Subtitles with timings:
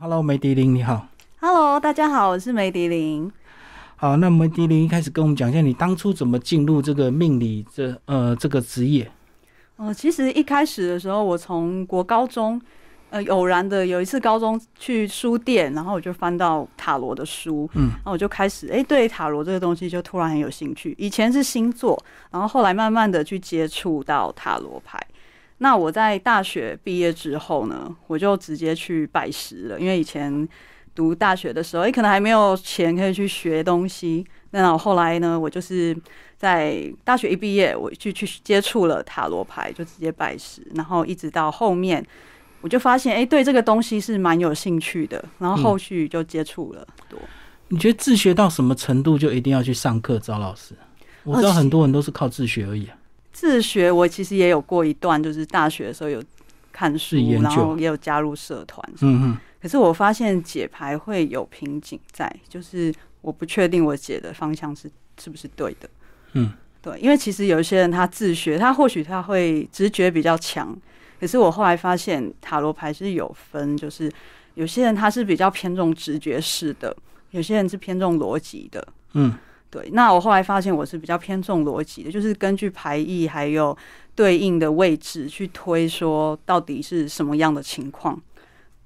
[0.00, 1.08] Hello，梅迪林，你好。
[1.40, 3.28] Hello，大家好，我是梅迪林。
[3.96, 9.10] 好，那梅迪林一开始跟我们讲一下，你当初怎么进入这个命理这呃这个职业？
[9.74, 12.62] 哦，其实一开始的时候，我从国高中，
[13.10, 20.94] 呃，偶然的有一次高中去书店，然后我就翻到塔罗的书，嗯，然后我就开始，哎、对塔罗这个东西就突然很有兴趣。
[20.96, 24.96] 以前是星座，然后后来慢慢的去接触到塔罗牌。
[25.58, 30.48] 那我在大学毕业之后呢，我就直接去拜师了，因为以前
[30.94, 34.26] 读大学的时候，诶，可能还没有钱可以去学东西。
[34.50, 35.96] 那我后来呢，我就是
[36.36, 42.04] 在大学一毕业，我就去接触了塔罗牌，就直接拜师，然后一直到后面，
[42.60, 46.86] 我就发现，哎、对这个东西是蛮有兴趣的，然后后续就接触了。
[47.68, 50.74] 你觉得自学到什么程度就一定要去上课找老师？
[51.24, 52.96] 我知道很多人都是靠自学而已、啊。
[53.38, 56.20] 自学我其实也有过一段，就是大学的时候有
[56.72, 58.84] 看书然后也有加入社团。
[59.00, 64.90] 嗯嗯，可是我发现解牌会有瓶颈在，就是我不确定我解的方向是
[65.22, 65.88] 是不是对的。
[66.32, 70.76] 嗯，对，因为其实有一些人他自学，他或许他会直觉比较强，
[71.20, 74.10] 可是我后来发现塔罗牌是有分，就是
[74.54, 76.96] 有些人他是比较偏重直觉式的，
[77.30, 78.84] 有些人是偏重逻辑的。
[79.12, 79.32] 嗯，
[79.70, 83.76] 对，那我后来发现我是比较偏重逻辑的，就是根据排意还有
[84.14, 88.20] 对应的位置去推说到底是什么样的情况，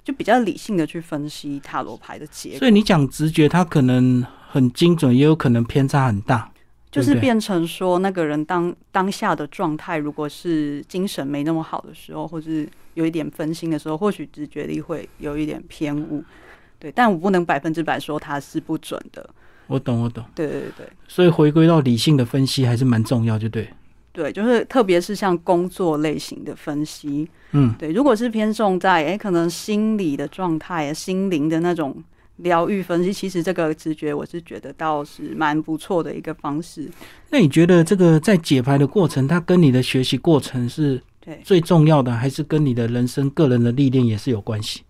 [0.02, 6.50] 就比较理性的去分析塔罗牌的结果，所以你讲直觉，它可能很精准，也有可能偏差很大。
[6.90, 16.22] 就是变成说那个人当当下的状态，如果是精神没那么好的时候，或是有一点分心的时候，或许直觉力会有一点偏误。
[16.78, 19.26] 对，但我不能百分之百说它是不准的。
[19.66, 20.24] 我懂，我懂。
[20.34, 20.86] 对对对。
[21.08, 23.68] 所以回归到理性的分析还是蛮重要，就对。
[24.12, 31.96] 对，就是特别是像工作类型的分析，嗯，对，如果是偏重在诶可能心理的状态、心灵的那种
[32.36, 36.90] 疗愈分析，其实这个直觉我是觉得倒是蛮不错的一个方式。
[37.30, 44.82] 那你觉得这个在解牌的过程，它跟你的学习过程是对，最重要的，还是跟你的人生个人的历练也是有关系？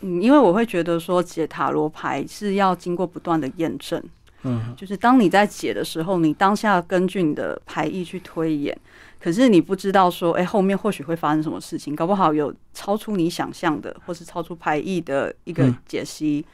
[0.00, 4.02] 嗯，因为我会觉得说解塔罗牌是要经过不断的验证，
[4.42, 8.76] 嗯，就是当你在解的时候，你当下根据你的牌意去推演，
[9.18, 16.44] 可是你不知道说，哎、后面或许会发生什么事情，搞不好有超出你想象的，或是超出牌意的一个嗯解析。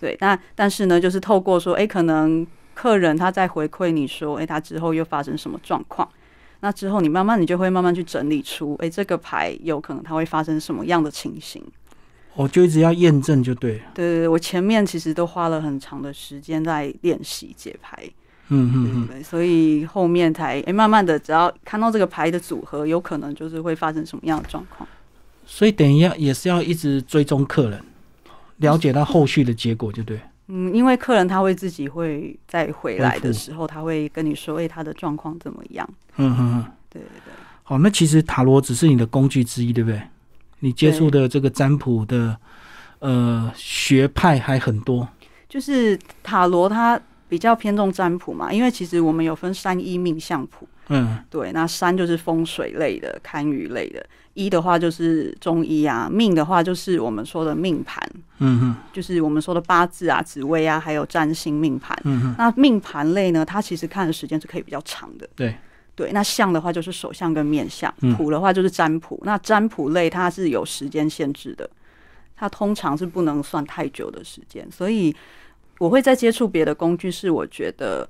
[0.00, 6.08] 对，那但是呢，就是透过说，哎、可能客人他在回馈你说，哎、他之后又发生什么状况。
[6.60, 11.64] 那之后，你慢慢你就会慢慢去整理出，哎、这个牌有可能它会发生什么样的情形。
[12.38, 13.84] 我就一直要验证就对了。
[13.92, 17.98] 对对对，我前面其实都花了很长的时间在练习解牌。
[18.50, 19.24] 嗯嗯嗯。
[19.24, 24.88] 所以后面才诶、慢慢的，只要看到这个牌的组合，有可能就是会发生什么样的状况。
[25.44, 27.82] 所以等一下也是要一直追踪客人，
[28.58, 30.20] 了解到后续的结果，就对。
[30.46, 35.88] 嗯，因为客人他会自己会再回来的时候，他会跟你说，诶、他的状况怎么样？
[36.18, 36.64] 嗯嗯嗯。
[36.88, 37.32] 对对对，
[37.64, 40.00] 好，那其实塔罗只是你的工具之一，对不对？
[40.60, 42.36] 你接触的这个占卜的
[43.00, 45.08] 呃学派还很多。
[45.48, 54.04] 就是塔罗它比较偏重占卜嘛，因为其实我们有分三一命相谱，嗯对，那三就是风水类的、堪舆类的，
[54.34, 58.02] 一的话就是中医啊，命的话就是我们说的命盘，
[58.38, 61.98] 嗯哼就是我们说的八字啊、紫微啊，还有占星命盘。
[62.04, 65.28] 嗯哼，那命盘类呢，它其实看的时间是可以比较长的。
[65.34, 65.54] 对
[65.98, 69.20] 对，那相的话就是手相跟面相，嗯谱的话就是占卜。
[69.24, 71.68] 那占卜类它是有时间限制的，
[72.36, 74.64] 它通常是不能算太久的时间。
[74.70, 75.12] 所以
[75.80, 78.08] 我会在接触别的工具，是我觉得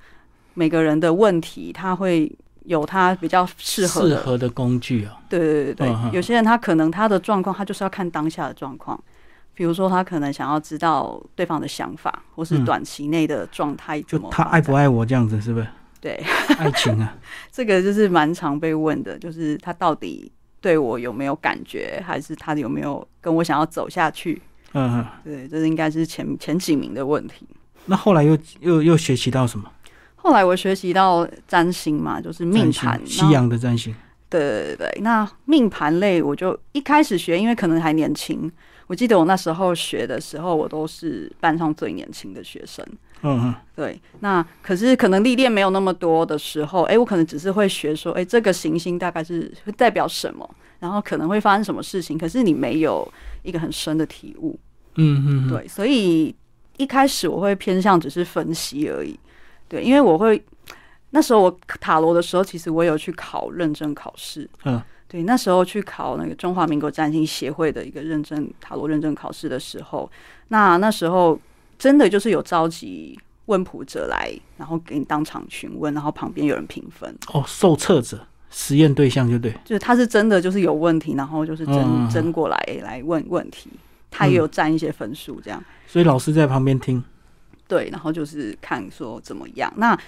[0.53, 2.31] 每个人的问题，他会
[2.65, 4.17] 有他比较适合的。
[4.17, 5.19] 适合的工具啊。
[5.31, 9.03] 对对对有些人他可能他的状况，他就是要看当下的状况。
[9.55, 15.67] 比如说，他可能想要知道对方的想法，或是嗯短期内的状态就他爱不爱我这样子，是不是？
[16.01, 16.23] 对，
[16.59, 17.17] 爱情啊，
[17.51, 24.41] 这个就是蛮常被问的，就是他到底对我有没有感觉，还是他有没有跟我想要走下去？
[24.73, 25.07] 嗯嗯。
[25.25, 27.47] 对，这应该是前前几名的问题。
[27.87, 29.71] 那后来又又又学习到什么？
[30.15, 33.95] 后来我学习到占星嘛，就是命盘西洋的占星。
[34.29, 38.51] 对对对对，那命盘类我就一开始学，因为可能还年轻。
[38.89, 42.85] 我记得我那时候学的时候，我都是班上最年轻的学生。
[43.23, 50.49] 嗯嗯对，那可是可能历练没有那么多的时候，哎、我可能只是会学说，哎、这个行星大概是会代表什么，
[50.79, 53.07] 然后可能会发生什么事情，可是你没有
[53.43, 54.59] 一个很深的体悟。
[54.95, 56.35] 嗯嗯，嗯，对，所以
[56.77, 59.19] 一开始我会偏向只是分析而已。
[59.69, 60.43] 对，因为我会
[61.11, 64.49] 那时候我塔罗的时候，其实我有去考认证考试。
[64.65, 70.11] 嗯，对，那时候去考那个中华民国占星协会的一个认证塔罗认证考试的时候，
[70.49, 71.41] 那那时候
[71.79, 77.13] 真的就是有召集问卜者来，然后给你当场询问，然后旁边有人评分。
[77.33, 78.21] 哦，受测者
[78.51, 83.71] 实验对象就对，就是他是真的就是有问题，然后就是争嗯嗯真真过来来问问题，
[84.11, 85.63] 他也有占一些分数这样。
[85.87, 87.03] 所以老师在旁边听，
[87.67, 89.73] 对，然后就是看说怎么样。
[89.77, 89.99] 那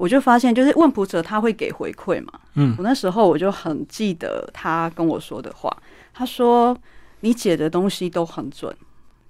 [0.00, 2.32] 我就发现，就是问卜者他会给回馈嘛。
[2.54, 5.70] 嗯我那时候我就很记得他跟我说的话，
[6.14, 6.74] 他说
[7.20, 8.74] 你解的东西都很准，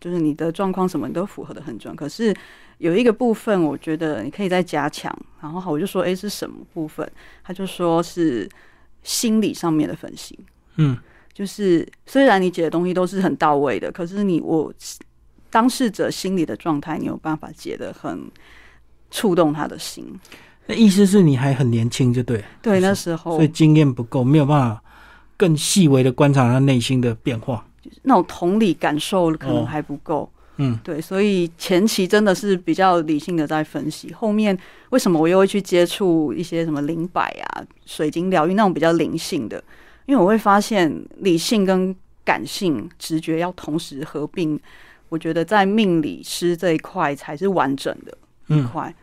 [0.00, 1.96] 就是你的状况什么你都符合的很准。
[1.96, 2.32] 可是
[2.78, 5.12] 有一个部分，我觉得你可以再加强。
[5.40, 7.10] 然后我就说，诶，是什么部分？
[7.42, 8.48] 他就说是
[9.02, 10.38] 心理上面的分析。
[10.76, 10.96] 嗯，
[11.32, 14.72] 就是虽然你解的东西都是很到位的，可是你我
[15.50, 18.30] 当事者心理的状态，你有办法解得很
[19.10, 20.16] 触动他的心。
[20.66, 24.82] 那意思是你还很年轻就对，对，那时候所以经验不够，没有办法
[25.36, 27.66] 更细微的观察他内心的变化。
[28.02, 30.30] 那种同理感受可能哦还不够。
[30.62, 34.56] 嗯对，所以前期真的是比较理性的在分析，后面
[34.90, 39.62] 为什么我又会去接触一些什么灵摆啊、水晶疗愈那种比较灵性的？
[40.04, 44.60] 因为我会发现理性跟感性、直觉要同时合并，
[45.08, 48.12] 我觉得在命理师这一块才是完整的
[48.48, 48.68] 一嗯。
[48.68, 48.94] 块。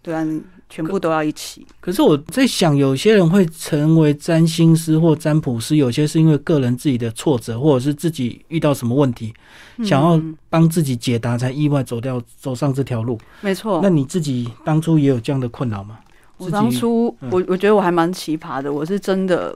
[0.00, 1.66] 对啊，你全部都要一起。
[1.80, 9.34] 可是我在想，有些人会成为占星师或占卜师，有些是因为个人自己的挫折，或者是自己遇到什么问题，
[9.84, 13.18] 想要嗯帮自己解答，才意外走掉走上这条路。
[13.42, 15.98] 没错那，你自己当初也有这样的困扰吗？
[16.36, 19.54] 我当初嗯我我觉得我还蛮奇葩的，我是真的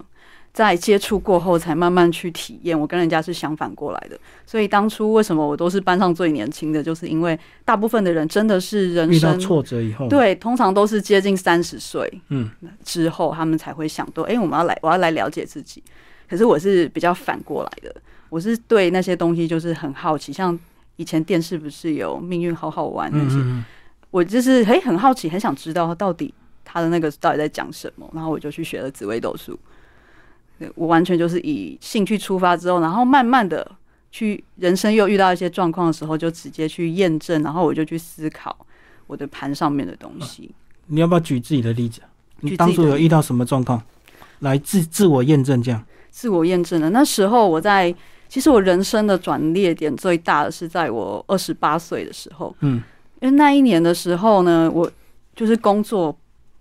[0.55, 4.17] 在接触过后才慢慢去体验，我跟人家是相反过来的。
[4.47, 12.49] 所以当初为什么我都是班上最年轻的，就是因为大部分的人真的是人生挫折以后，，对，通常都是接近三十岁嗯
[12.85, 15.83] 之后，他们才会想到，哎、我们要来，我要来了解自己。
[16.29, 17.93] 可是我是比较反过来的，
[18.29, 20.57] 我是对那些东西就是很好奇，像
[20.95, 23.65] 以前电视不是有《命运好好玩》那些，嗯嗯
[24.13, 26.33] 我就是很很好奇，很想知道他到底
[26.65, 29.59] 他的那个到底在讲什么，然后我就去学了紫微斗数。
[30.59, 33.71] 对我完全就是以兴趣出发之后，然后慢慢的
[34.11, 38.57] 去人生又遇到一些状况的时候，就直接去验证，然后我就去思考
[39.07, 40.51] 我的盘上面的东西。
[40.87, 42.01] 你要不要举自己的例子？
[42.41, 43.83] 你当初有遇到什么状况，
[44.41, 45.85] 来自自我验证这样？
[46.11, 46.91] 自我验证的。
[46.91, 47.93] 那时候我在，
[48.29, 52.83] 其实我人生的转捩点最大的是在我二十八岁的时候，嗯
[53.21, 54.91] 因为那一年的时候呢，我
[55.35, 56.15] 就是工作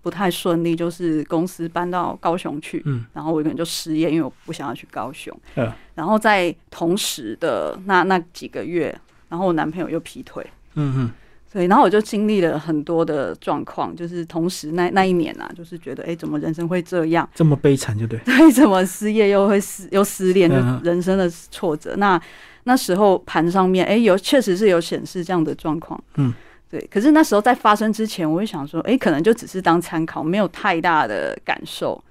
[0.03, 5.35] 不太顺利，就是公司搬到高雄去，嗯然后我可能就失业，因为我不想要去高雄。
[5.55, 8.93] 嗯然后在同时的那那几个月，
[9.29, 10.45] 然后我男朋友又劈腿，
[10.75, 11.11] 嗯嗯
[11.51, 17.29] 对，然后我就经历了很多的状况，就是同时那那一年啊，就是觉得哎，诶怎么人生会这样？
[17.35, 18.19] 这么悲惨就对。
[18.25, 20.49] 对，怎么失业又会失又失恋，
[20.83, 21.95] 人生的挫折。
[21.97, 22.19] 那
[22.63, 26.33] 那时候盘上面，哎、有确实是有显示这样的状况，嗯，
[26.73, 26.89] 对。
[26.91, 32.03] 可是那时候在发生之前，我会想说，哎、可能就只是当参考，没有太大的感受。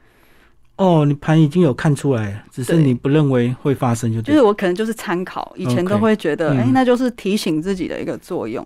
[0.76, 4.32] 哦，你盘已经有看出来，只是你不认为会发生就对。
[4.32, 8.64] 就是我可能就是参考，以前都会觉得，哎、嗯那就是提醒自己的一个作用。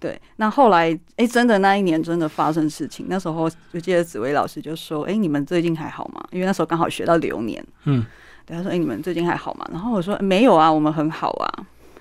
[0.00, 6.24] 对，那后来，哎、真的那一年真的发生事情，那时候就记得紫薇老师就说，哎、你们最近还好吗？
[6.32, 7.64] 因为那时候刚好学到流年。
[7.84, 8.04] 嗯
[8.46, 11.46] 对，他说：“哎、你们最近还好吗？”然后我说：“没有啊，我们很好啊。”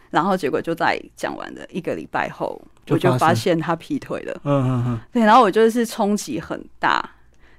[0.09, 4.41] 然后结果就在讲完的一个礼拜后，就我就发现他劈腿了。
[4.43, 7.03] 嗯嗯嗯，对，然后我就是冲击很大，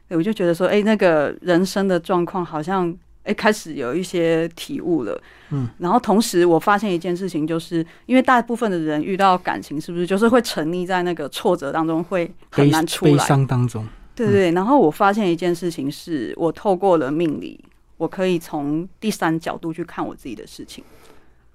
[0.08, 5.20] 对我就觉得说，哎、那个人生的状况好像，哎、开始有一些体悟了。
[5.50, 13.12] 嗯，然后同时我发现一件事情，就是因为大部分的人遇到感情，是不是就是会沉溺在那个挫折当中，会很难出来？
[13.12, 17.58] 悲伤当中，对对，然后我发现一件事情是，我透过了命理，
[17.96, 20.84] 我可以从第三角度去看我自己的事情。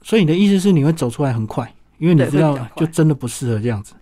[0.02, 3.94] 所以你的意思是你会走出来很快，因为你知道就真的不适合这样子。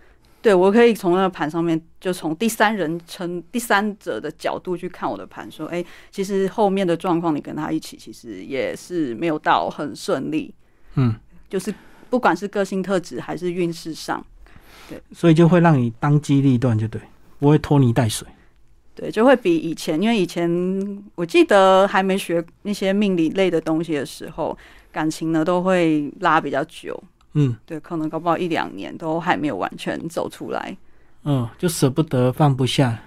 [0.42, 10.54] 对我可以从那个盘上面，就从第三人称、第三者的角度去看我的盘，说，哎、其实后面的状况你跟他一起，其实也是没有到很顺利，
[10.96, 11.16] 嗯，
[11.50, 11.74] 就是
[12.10, 14.22] 不管是个性特质还是运势上，
[14.90, 17.00] 对所以就会让你当机立断，就对，
[17.40, 18.28] 不会拖泥带水。
[18.96, 24.56] 对，就会比以前，因为以前我记得还没学那些命理类的东西的时候，
[24.92, 27.02] 感情呢都会拉比较久，
[27.34, 30.78] 嗯对，可能搞不好一两年都还没有完全走出来，
[31.24, 33.00] 嗯，就舍不得放不下。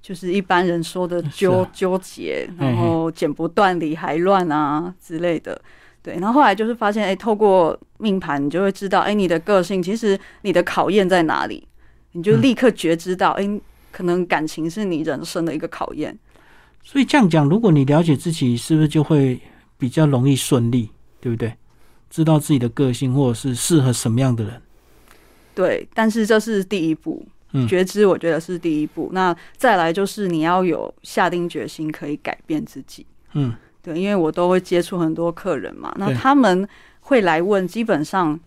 [0.00, 5.60] 就是一般人说的纠、啊纠结，然后剪不断理还乱啊之类的。
[6.00, 11.66] 对，然后后来就是发现，哎、透过命盘，你就会知道，哎、你的个性其实你的考验在哪里，
[12.12, 16.16] 你就嗯立刻觉知到，哎、可能感情是你人生的一个考验。
[16.84, 19.40] 所以这样讲，如果你了解自己，是不是就会
[19.76, 20.88] 比较容易顺利，
[21.20, 21.52] 对不对？
[22.10, 24.62] 知道自己的个性，或者是适合什么样的人。
[25.54, 29.10] 对，但是这是第一步，嗯觉知我觉得是第一步。
[29.12, 33.06] 那再来就是你要有下定决心可以改变自己。
[33.32, 36.68] 嗯对，因为我都会接触很多客人嘛，那他们
[37.00, 38.38] 会来问，基本上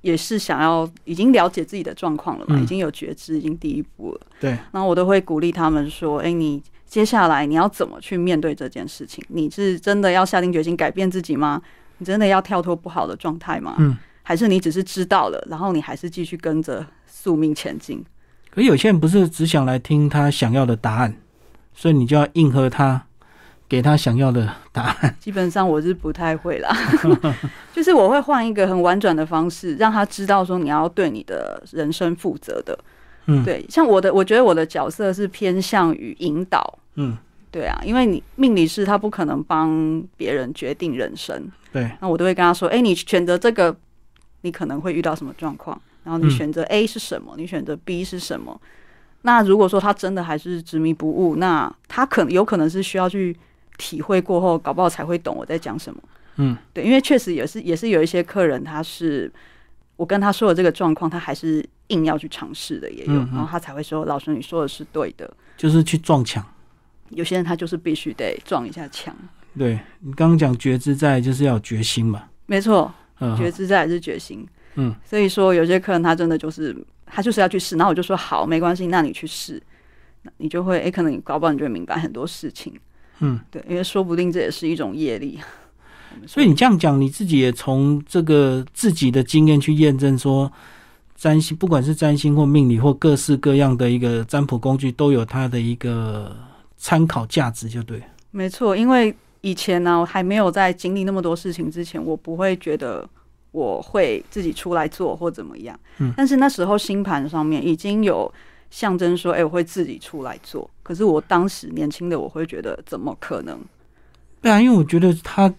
[0.00, 4.20] 也是想要已经了解自己的状况了嘛，嗯已经有觉知，已经第一步了。
[4.40, 9.22] 对，然后我都会鼓励他们说：“哎、你接下来你要怎么去面对这件事情？
[9.28, 11.60] 你是真的要下定决心改变自己吗？
[11.98, 13.74] 你真的要跳脱不好的状态吗？
[13.78, 13.96] 嗯。
[14.28, 18.04] 还是你只是知道了，然后你还是继续跟着宿命前进？
[18.50, 21.16] 可有些人不是只想来听他想要的答案，
[21.72, 23.06] 所以你就要应和他，
[23.68, 25.14] 给他想要的答案。
[25.20, 26.76] 基本上我是不太会啦，
[27.72, 32.76] 就是我会换一个很婉转的方式，让他知道说你要对你的人生负责的。
[33.26, 36.78] 嗯，，对，像我的，我觉得我的角色是偏向于引导。
[36.96, 37.16] 嗯，
[37.56, 43.74] 对啊，因为你命理师他不可能帮别人决定人生，对，那我都会跟他说：“哎、你选择这个，
[44.42, 45.80] 你可能会遇到什么状况？
[46.04, 47.32] 然后你嗯选择 A 是什么？
[47.38, 48.60] 你选择 B 是什么？
[49.22, 53.34] 那如果说他真的还是执迷不悟，那他可能有可能是需要去
[53.78, 55.98] 体会过后，搞不好才会懂我在讲什么。
[56.36, 59.32] 嗯，对，因为确实也是也是有一些客人，他是
[59.96, 65.32] 我跟他说的这个状况，他还是硬要去尝试的，也有，嗯嗯然后他才会说：“老师，你说的是对的。
[65.56, 66.44] 就是去撞墙。”
[67.10, 69.14] 有些人他就是必须得撞一下墙，
[69.56, 72.24] 对你刚刚讲觉知在，就是要有决心嘛。
[72.46, 74.46] 没错，嗯，觉知在还是决心。
[74.74, 79.62] 嗯，所以说有些客人他真的就是他就是要去试，然后我就说好，没关系，那你去试，
[80.22, 82.72] 那你就会诶，可能你搞不好你就会明白很多事情。
[83.20, 85.38] 嗯，对，因为说不定这也是一种业力。
[86.26, 90.50] 所以你这样讲，你自己也从这个自己的经验去验证说，
[91.14, 96.34] 占星不管是占星或命理或各式各样的一个占卜工具，都有它的一个
[96.76, 98.02] 参考价值，就对。
[98.30, 103.08] 没错，因为以前呢、我还没有在经历那么多事情之前，我不会觉得
[103.52, 105.78] 我会自己出来做或怎么样。
[105.98, 108.30] 嗯但是那时候星盘上面已经有
[108.70, 110.68] 象征说，哎、我会自己出来做。
[110.82, 113.58] 可是我当时年轻的我会觉得，怎么可能？
[114.42, 115.52] 对啊，因为我觉得他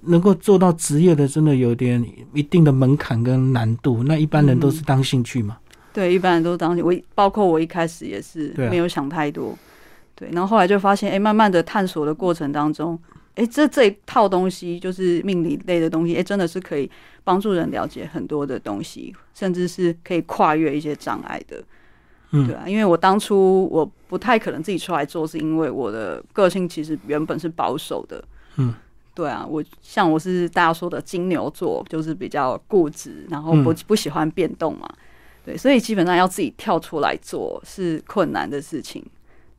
[0.00, 2.02] 能够做到职业的，真的有点
[2.32, 4.02] 一定的门槛跟难度。
[4.04, 5.58] 那一般人都是当兴趣嘛。
[5.92, 9.56] 对，一般人都当我，包括我一开始也是没有想太多。
[10.18, 12.98] 对，然后后来就发现，哎、慢慢的探索的过程当中，
[13.36, 16.90] 哎、这这一套东西就是命理类的东西，哎、真的是可以
[17.22, 21.62] 帮助人了解很多的东西，甚至是可以跨越一些障碍的。
[22.32, 28.22] 嗯对啊，因为我当初我不太可能自己出来做，是因为我的个性其实原本是保守的。
[28.56, 28.74] 嗯，
[29.14, 34.86] 对啊，我像我是大家说的金牛座，就是比较固执，然后不、嗯不喜欢变动嘛。
[35.44, 39.02] 对，所以基本上要自己跳出来做是困难的事情。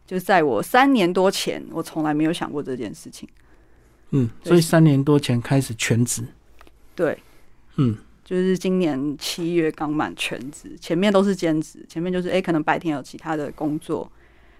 [0.09, 3.29] 就是在我三年多前，我从来没有想过这件事情。
[4.09, 6.23] 嗯，所以三年多前开始全职。
[6.95, 7.15] 对，
[7.75, 14.11] 嗯就是今年七月刚满全职，前面都是兼职，前面就是诶，可能白天有其他的工作，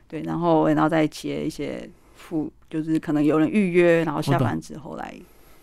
[0.07, 5.15] 对，然后然后再接一些副，就是可能有人预约，然后下班之后来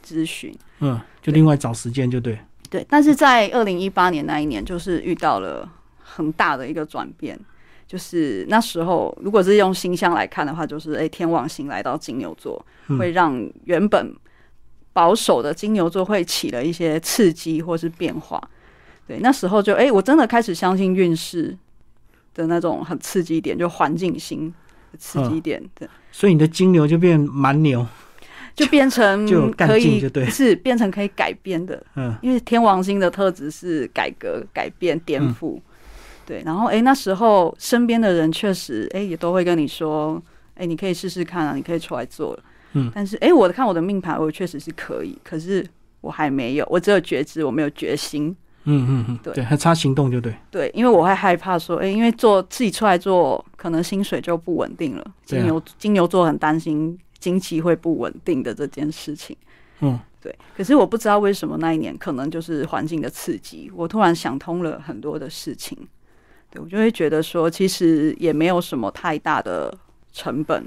[0.05, 0.53] 咨询。
[0.81, 2.37] 嗯，就另外找时间就对。
[2.69, 5.71] 对，但是在二零一八年那一年，就是遇到了
[6.03, 7.39] 很大的一个转变，
[7.87, 12.99] 就是那时候如果是用星象来看的话，就是诶，天王星来到金牛座，嗯。
[12.99, 14.15] 会让原本
[14.93, 18.43] 保守的金牛座会起了一些刺激或是变化。
[19.07, 21.57] 对，那时候就诶，我真的开始相信运势
[22.35, 24.53] 的那种很刺激点，就环境星
[24.93, 27.87] 的刺激点，对，所以你的金牛就变蛮牛。
[28.57, 30.01] 就变成就可以
[30.31, 31.85] 是变成可以改变的。
[31.95, 32.17] 嗯。
[32.23, 35.37] 因为天王星的特质是改革、改变、颠嗯。
[35.39, 35.61] 覆，
[36.27, 36.43] 对。
[36.45, 40.21] 然后，诶，那时候身边的人确实，诶，也都会跟你说，
[40.57, 42.43] 诶，你可以试试看啊，你可以出来做了。
[42.73, 45.67] 嗯但是，诶，我看我的命盘，我确实是可以，可是
[46.03, 48.37] 我还没有，我只有觉知，我没有决心。
[48.69, 50.35] 嗯嗯嗯，对对，还差行动就对。
[50.51, 55.07] 对，因为我会害怕说，诶，因为做自己出来做，可能薪水就不稳定了。
[55.25, 59.37] 金牛、金牛座很担心经济会不稳定的这件事情。
[59.81, 65.79] 嗯对，可是我不知道为什么那一年可能就是环境的刺激，我突然想通了很多的事情。
[66.57, 69.73] 对我就会觉得说，其实也没有什么太大的
[70.11, 70.67] 成本，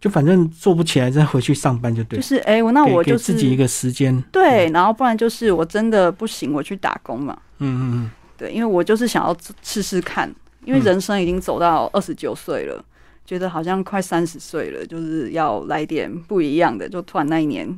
[0.00, 2.18] 就反正做不起来再回去上班就对。
[2.18, 4.22] 就是哎、我那我就是自己一个时间。
[4.30, 7.36] 对，然后不然就是我真的不行，我去打工嘛。
[7.58, 10.32] 嗯嗯嗯对，因为我就是想要试试看，
[10.64, 12.84] 因为嗯人生已经走到二十九岁了，
[13.24, 16.88] 觉得好像快三十岁了，就是要来点不一样的。
[16.88, 17.68] 就突然那一年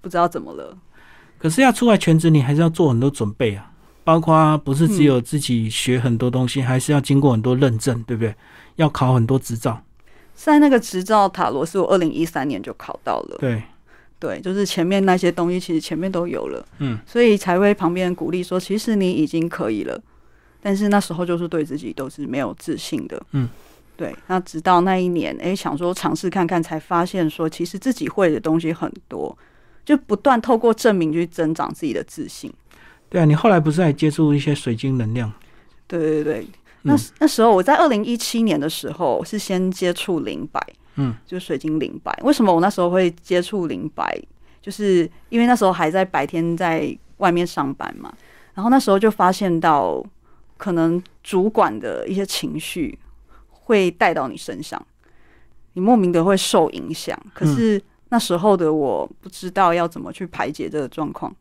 [0.00, 0.78] 不知道怎么了，嗯。
[1.38, 3.71] 可是要出来全职，你还是要做很多准备啊，
[4.04, 8.34] 包括不是只有自己学很多东西，还是要经过很多认证，对不对？
[8.76, 9.82] 要考很多执照。
[10.34, 13.62] 在那个执照塔罗是我二零一三年就考到了，对，
[14.18, 20.00] 对，就是前面那些东西其实前面都有了，嗯，所以才会旁边鼓励说，其实你已经可以了。
[20.60, 23.48] 但是那时候就是对自己都是没有自信的，嗯，
[23.96, 24.14] 对。
[24.26, 29.36] 那直到那一年，哎，想说尝试看看，才发现说，其实自己会的东西很多，
[29.84, 32.52] 就不断透过证明去增长自己的自信。
[33.12, 35.30] 对啊，你后来不是还接触一些水晶能量？
[35.86, 36.46] 对对对，
[36.80, 42.18] 那那时候我在二零一七年的时候是先接触灵摆，嗯，就是水晶灵摆。
[42.22, 44.18] 为什么我那时候会接触灵摆？
[44.62, 48.10] 就是因为那时候还在白天在外面上班嘛，
[48.54, 50.02] 然后那时候就发现到。
[50.58, 52.96] 可能主管的一些情绪
[53.50, 54.80] 会带到你身上，
[55.72, 57.18] 你莫名的会受影响。
[57.34, 61.34] 可是那时候的我不知道要怎么去排解这个状况。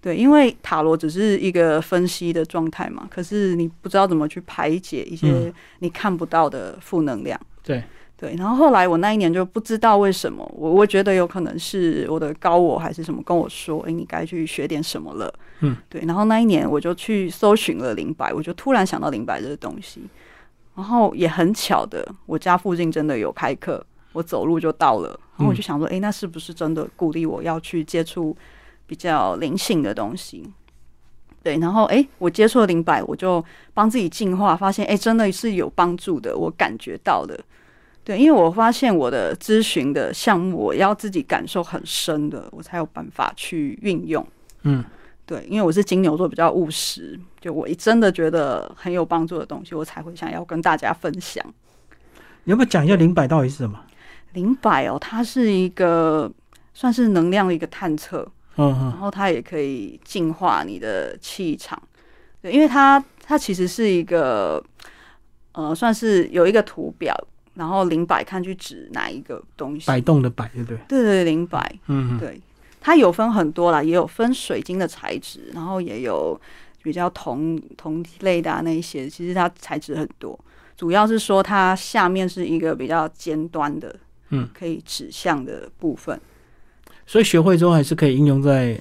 [0.00, 7.38] 对，因为塔罗只是一个分析的状态嘛，可是你不知道怎么去排解一些你看不到的负能量。
[7.62, 7.82] 对。
[8.16, 15.34] 对，然后后来我那一年就不知道为什么，我我觉得有可能是我的高我还是什么跟我说，哎，你该去学点什么了。
[15.60, 20.02] 嗯，对，然后那一年我就去搜寻了灵摆，我就突然想到灵摆这个东西，
[20.74, 28.36] 然后也很巧的，我家附近真的有开课，我走路就到了，然后我就想说，哎，那是不是真的鼓励我要去接触
[28.90, 30.44] 比较灵性的东西？
[31.44, 33.42] 对，然后哎，我接触了灵摆，我就
[33.72, 37.38] 帮自己净化，发现哎，真的是有帮助的，我感觉到的。
[38.02, 44.26] 对，因为我发现我的咨询的项目，我要自己感受很深的，我才有办法去运用。
[44.64, 44.84] 嗯，
[45.24, 51.44] 对，因为我是金牛座，比较务实，就我真的觉得很有帮助的东西，我才会想要跟大家分享。
[52.42, 53.78] 你要不要讲一下灵摆到底是什么？
[54.32, 56.28] 灵摆哦，它是一个
[56.74, 61.80] 算是能量的一个探测，嗯嗯，然后它也可以净化你的气场。
[62.42, 64.62] 对，因为它它其实是一个
[65.52, 67.14] 呃，算是有一个图表。
[67.54, 69.86] 然后零摆看去指哪一个东西？
[69.86, 70.78] 摆动的摆，对不对？
[70.88, 72.40] 对对，零摆，嗯，对，
[72.80, 76.40] 它有分很多啦，也有分水晶的材质，然后也有
[76.80, 80.38] 比较铜铜类的那一些，其实它材质很多，
[80.76, 83.94] 主要是说它下面是一个比较尖端的，
[84.30, 86.18] 嗯，可以指向的部分。
[87.10, 88.78] 所以学会之后还是可以应用在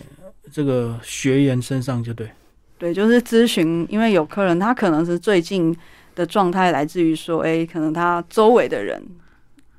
[0.52, 2.30] 这个学员身上，就对。
[2.78, 5.76] 对，就是咨询，因为有客人他可能是最近。
[6.16, 9.02] 的状态来自于说，哎，可能他周围的人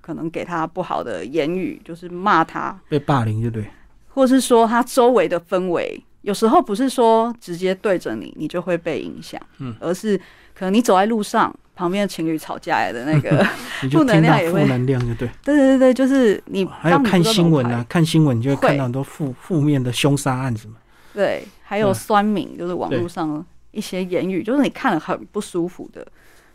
[0.01, 3.67] 可能给他不好的言语，就是骂他，被霸凌，就对？
[4.09, 10.17] 或是说他周围的氛围，有时候不是说直接对着你，你就会被影响，嗯，而是
[10.55, 13.43] 可能你走在路上，旁边的情侣吵架来的那个
[13.91, 20.77] 负能量也会，负能量就对，对对对就是你还有看新闻啊，看新闻你就会看到很多负负面的凶杀案什么，
[21.15, 26.07] 对，还有酸民，就是网络上一些言语，就是你看了很不舒服的。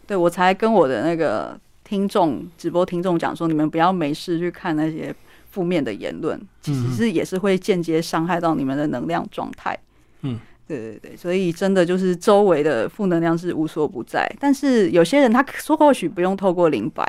[0.05, 5.11] 对，我才跟我的那个听众直播听众讲说，你们不要没事去看那些
[5.49, 9.75] 负面的言论，其实是也是会间接伤害到你们的能量状态。
[10.21, 14.29] 嗯，对对对，所以真的就是周围的负能量是无所不在。
[14.39, 17.05] 但是有些人他说或许不用透过灵摆，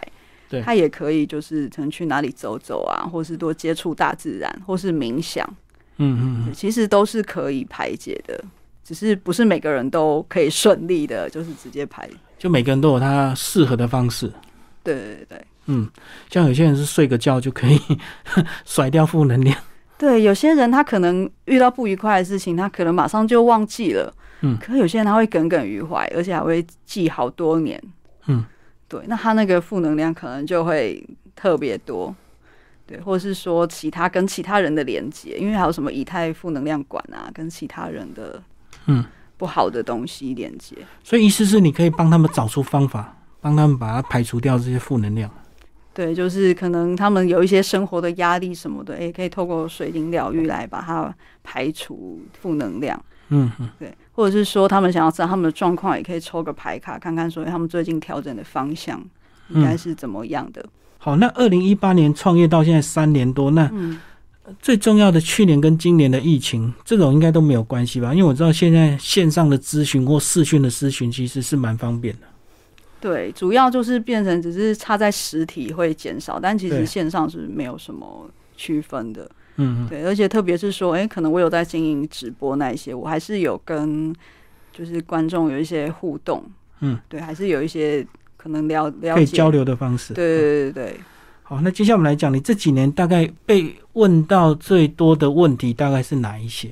[0.48, 5.48] 对他也可以就是可能去哪里走走啊，或是多接触大自然，或是冥想。
[5.98, 8.44] 嗯嗯，其实都是可以排解的，
[8.84, 12.06] 只是不是每个人都可以顺利的，就是直接排。
[12.38, 14.30] 就每个人都有他适合的方式，
[14.84, 15.88] 对对对，嗯，
[16.28, 17.80] 像有些人是睡个觉就可以
[18.66, 19.58] 甩掉负能量，
[19.98, 27.82] 对，有些人他可能遇到不愉快的事情，他可能马上就忘记了，嗯，可有些人他会耿耿于怀，而且还会记好多年，
[28.26, 28.44] 嗯，
[28.88, 31.02] 对，那他那个负能量可能就会
[31.35, 32.14] 特别多，
[32.87, 38.42] 对，或者是说其他跟其他人的连接，因为还有什么以太负能量管啊，跟其他人的，
[38.87, 39.04] 嗯。
[39.38, 45.30] 不好的东西连接，所以意思是你可以帮他们找出方法，帮他们把它排除掉这些负能量。
[45.96, 53.02] 对，就是可能他们有一些生活的压力什么的，也可以透过水晶疗愈来把它排除负能量。
[53.30, 59.02] 嗯嗯，对，或者是说他们想要知道他们的状况，也可以抽个牌卡看看，说他们最近调整的方向
[59.48, 60.62] 应该是怎么样的。
[60.98, 63.98] 好，那二零一八年创业到现在三年多，那嗯。
[64.62, 68.14] 最重要的，去年跟今年的疫情，这种应该都没有关系吧？
[68.14, 72.28] 因为我知道现在线上的咨询或视讯的咨询其实是蛮方便的。
[73.00, 79.30] 对，主要就是变成只是差在实体会减少，但其实线上是没有什么区分的。
[79.56, 84.14] 嗯，对，而且特别是说，哎，可能我有在经营直播那一些，我还是有跟
[84.72, 86.44] 就是观众有一些互动。
[86.80, 88.06] 嗯，对，还是有一些
[88.37, 90.12] 可能了了解可以交流的方式。
[90.12, 91.00] 对对对对。
[91.42, 96.70] 好，那接下来我们来讲，你这几年大概被问到最多的问题大概是哪一些？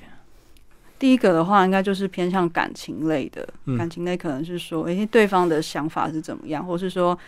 [1.05, 7.19] 第一个的话，应该就是偏向感情类的，感情类可能是说，哎，对方的想法是怎么样，或是说，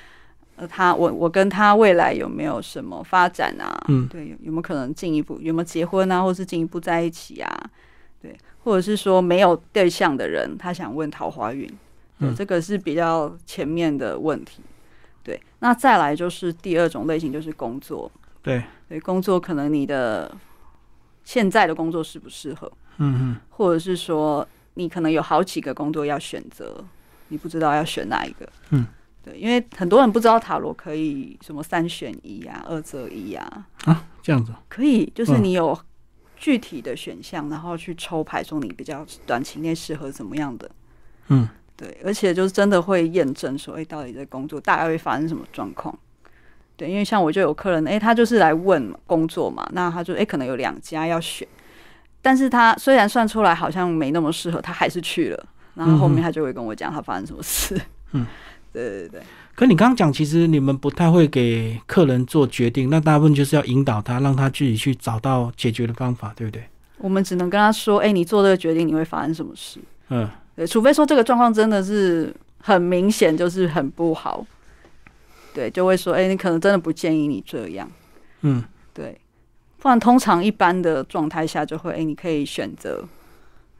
[0.56, 3.78] 呃，他我我跟他未来有没有什么发展啊？
[3.88, 7.70] 嗯对，有有没有可能进一步有没有结婚啊，或是进一步在一起啊？
[8.22, 8.34] 对，
[8.64, 11.66] 或者是说没有对象的人，他想问桃花运，
[12.18, 14.62] 对，嗯这个是比较前面的问题。
[15.22, 18.10] 对，那再来就是第二种类型，就是工作。
[18.40, 20.34] 对，对，工作可能你的
[21.24, 26.85] 现在的工作适不适合，嗯嗯，或者是说你可能有好几个工作要选择，
[27.28, 28.48] 你不知道要选哪一个。
[28.70, 28.87] 嗯，
[29.22, 35.78] 对，因为很多人不知道塔罗可以什么三选一啊、二择一啊，啊，这样子，可以就是嗯你有
[36.37, 40.70] 具体的选项，然后去抽牌说你比较短期内适合怎么样的。
[41.28, 45.96] 嗯，对，而且就是真的会验证说，哎、到底这工作大概会发生什么状况。
[46.76, 51.48] 对，因为像我就有客人，哎、他就是来问工作嘛，那他就哎、可能有两家要选，
[52.22, 57.81] 但是他虽然算出来好像没那么适合，他还是去了，然后后面他就会跟我讲他发生什么事。
[58.12, 58.26] 嗯，
[58.72, 59.22] 对对对，
[59.55, 66.64] 可你刚刚讲，其实你们不太会给客人做决定，那大部分就是要引导他，让他自己去找到解决的方法，对不对？
[66.98, 69.79] 我们只能跟他说，哎、你做这个决定你会发生什么事。
[70.09, 74.46] 嗯，对，除非说这个状况真的是很明显，就是很不好，
[75.52, 77.90] 对，就会说，哎、你可能真的不建议你这样，
[78.40, 78.66] 嗯，对，
[79.87, 83.05] 不然通常一般的状态下就会，哎、你可以选择，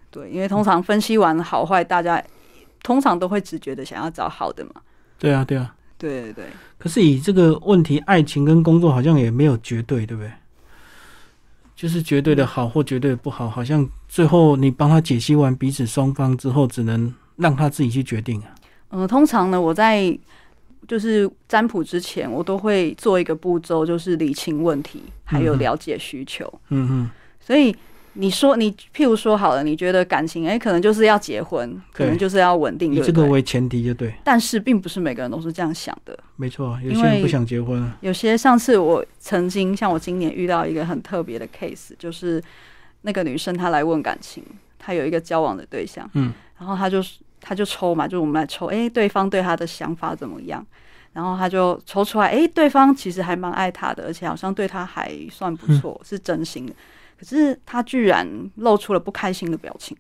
[0.09, 2.23] 对，因为通常分析完好坏，大家
[2.85, 4.71] 通常都会直觉的想要找好的嘛，
[5.19, 5.75] 对啊，对啊。
[5.99, 6.45] 对对对，
[6.79, 10.31] 可是以这个问题，爱情跟工作好像也没有绝对，对不对？
[11.75, 18.55] 就是绝对的好或绝对的不好，好像最后你帮他解析完彼此双方之后，只能让他自己去决定啊。
[18.91, 20.17] 嗯、通常呢，我在
[20.87, 26.47] 就是占卜之前，我都会做一个步骤，就是理清问题，还有了解需求。
[26.69, 27.75] 嗯嗯，所以
[28.15, 32.95] 你说你譬如说好了，你觉得感情哎、可能就是要结婚，可能就是要稳定？
[33.03, 36.19] 这个为前提就对，但是并不是每个人都是这样想的。
[36.37, 36.79] 没错。
[36.83, 37.99] 有些人不想结婚啊。
[38.01, 42.43] 有些上次我曾经像我今年遇到一个很特别的 case，就是
[43.03, 44.43] 那个女生她来问感情，
[44.79, 47.03] 她有一个交往的对象，嗯，然后她就
[47.47, 50.67] 她就抽嘛，就我们来抽，哎、对方对他的想法怎么样？
[51.13, 56.75] 然后他就抽出来，哎、对方其实还蛮爱他的，而且好像对他还算不错，是真心的。
[57.17, 59.97] 可是他居然露出了不开心的表情。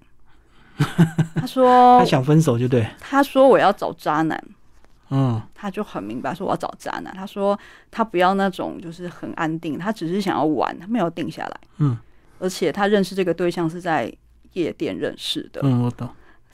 [1.36, 4.44] 他说 他想分手就对，：“他说我要找渣男。”
[5.08, 7.14] 嗯他就很明白说我要找渣男。
[7.14, 7.56] 他说
[7.92, 11.60] 他不要那种就是很安定，他只是想要玩，他没有定下来。
[11.78, 11.96] 嗯
[12.40, 14.12] 而且他认识这个对象是在
[14.52, 16.06] 夜店认识的，嗯，我懂。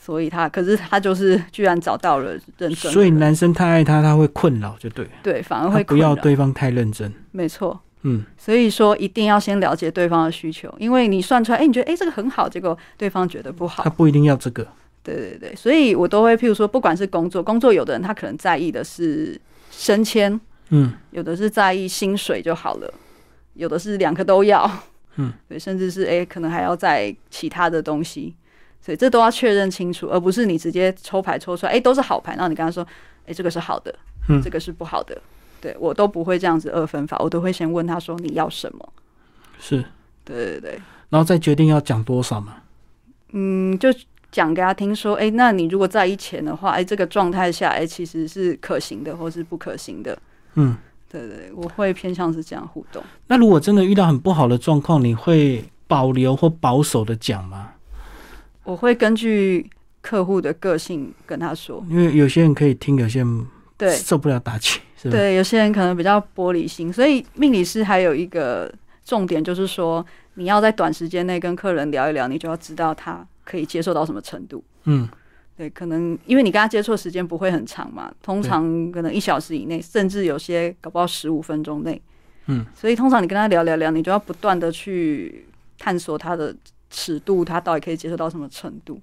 [0.05, 7.13] 所以他可是他就是居然找到了认真，所以男生太爱他，他会困扰就对，对反而会不要对方太认真。
[7.31, 7.81] 没错。
[8.03, 8.25] 嗯。
[8.37, 13.85] 所以说一定要先了解对方的需求，因为你算出来，哎、你觉得哎、这个很好，结果对方觉得不好。
[13.85, 14.67] 他，不一定要这个。
[15.05, 20.93] 对对对，所以我都会譬如说，不管是工作，工作有的人他可能在意的是升迁，嗯。
[21.13, 22.93] 有的是在意薪水就好了，
[23.55, 24.69] 有的是两个都要，
[25.15, 28.35] 嗯，对，甚至是哎、可能还要在其他的东西，
[28.85, 32.85] 所以这都要确认清楚，而不是你直接抽牌抽出来，诶、都是好牌，然后你跟他说，
[33.27, 33.95] 诶、这个是好的，
[34.29, 34.43] 嗯。
[34.43, 35.17] 这个是不好的，
[35.61, 38.93] 对我都不会这样子二分法，我都会先问他说你要什么，
[39.59, 39.85] 是，
[40.25, 42.57] 对对对，然后再决定要讲多少嘛。
[43.31, 43.89] 嗯，就
[44.33, 50.19] 讲给他听说，诶、那你如果在意钱的话，诶、这个状态下，诶、其实是可行的，或是不可行的，
[50.55, 50.77] 嗯，
[51.09, 53.03] 对对对，我会偏向是这样互动。
[53.29, 57.71] 那如果真的遇到很不好的状况，你会保留或保守的讲吗？
[58.65, 59.69] 我会根据
[60.01, 63.47] 客户的个性跟他说，因为有些人可以听，有些人
[63.77, 65.17] 对受不了打击，是吧？
[65.17, 68.73] 对，有些人可能比较玻璃心，所以命理师还有一个
[69.05, 74.63] 重点就是说，你要在短时间内跟客人聊一聊，你就要知道他可以接受到什么程度。
[74.85, 75.09] 嗯
[75.57, 82.01] 对，可能因为你跟他接触的时间不会很长嘛，通常可能一小时以内，甚至有些搞不好十五分钟内。
[82.47, 85.47] 嗯，所以通常你跟他聊聊聊，你就要不断的去
[85.79, 86.57] 探索他的
[86.93, 89.01] 尺度，他到底可以接受到什么程度。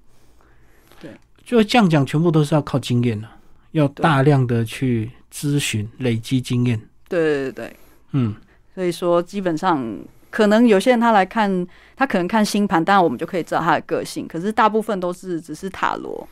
[1.02, 1.12] 对
[1.44, 3.28] 就这样讲，全部都是要靠经验的，
[3.72, 6.80] 要大量的去咨询、累积经验。
[7.10, 7.76] 对对对对。
[8.12, 8.36] 嗯
[8.76, 9.84] 所以说，基本上
[10.30, 14.28] 可能有些人他来看，他可能看星盘，当然我们就可以知道他的个性。
[14.28, 16.28] 可是大部分都是只是塔罗，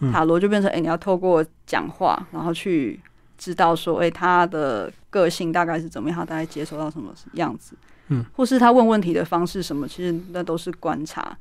[0.00, 3.00] 嗯塔罗就变成，哎、你要透过讲话，然后去
[3.38, 7.74] 知道说，哎、他的个性大概是怎么样，他大概接受到什么样子，
[8.08, 11.36] 嗯，或是他问问题的方式什么，其实那都是观察。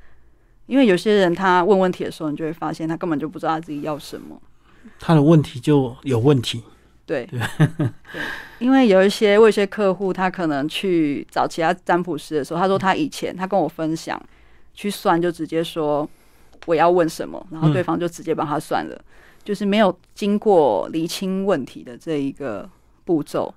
[0.67, 4.41] 因为有些人他问问题的时候，你就会发现他根本就不知道他自己要什么。
[4.99, 6.63] 他的问题就有问题。
[7.05, 7.39] 对，对，
[8.57, 14.19] 因为有一些我有一些客户，他可能去找其他占卜师的时候，他说他以前他跟我分享
[14.73, 16.09] 去算，就直接说
[16.65, 18.99] 我要问什么，然后对方就直接帮他算了，
[19.43, 22.67] 就是没有经过厘清问题的这一个
[23.03, 23.53] 步骤，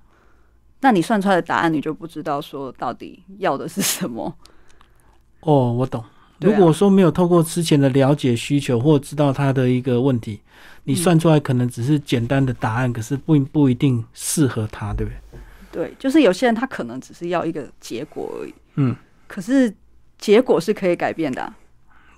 [0.81, 4.33] 那你算出来的答案你就不知道说到底要的是什么。
[5.41, 6.03] 哦，我懂。
[6.39, 10.39] 如果说没有透过之前的了解需求或知道他的一个问题，
[10.85, 15.39] 你算出来可能只是简单的答案，可是并不一定适合他，对不对？
[15.71, 18.95] 对，就是有些人他可能只是要一个结果而已，嗯，
[19.27, 19.73] 可是
[20.17, 21.55] 结果是可以改变的啊、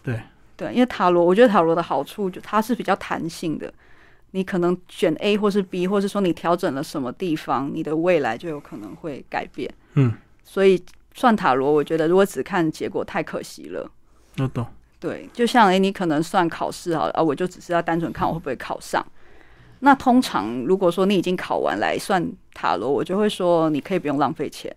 [0.04, 0.21] 对
[0.56, 3.74] 对，因为塔罗，我觉得塔罗的好处就它是比较弹性的，
[4.32, 9.70] 你可能选 A 或是 B，或是说你调整了什么地方，你的未来就有可能会改变。
[9.94, 10.13] 嗯，
[10.44, 10.82] 所以
[11.13, 13.89] 算塔罗，我觉得如果只看结果太可惜了。
[14.38, 14.65] 我懂。
[15.00, 19.04] 对，就像诶、你可能算考试好了啊，我就只是要单纯看我会不会考上。
[19.80, 24.72] 那通常如果说你已经考完来算塔罗，我就会说你可以不用浪费钱，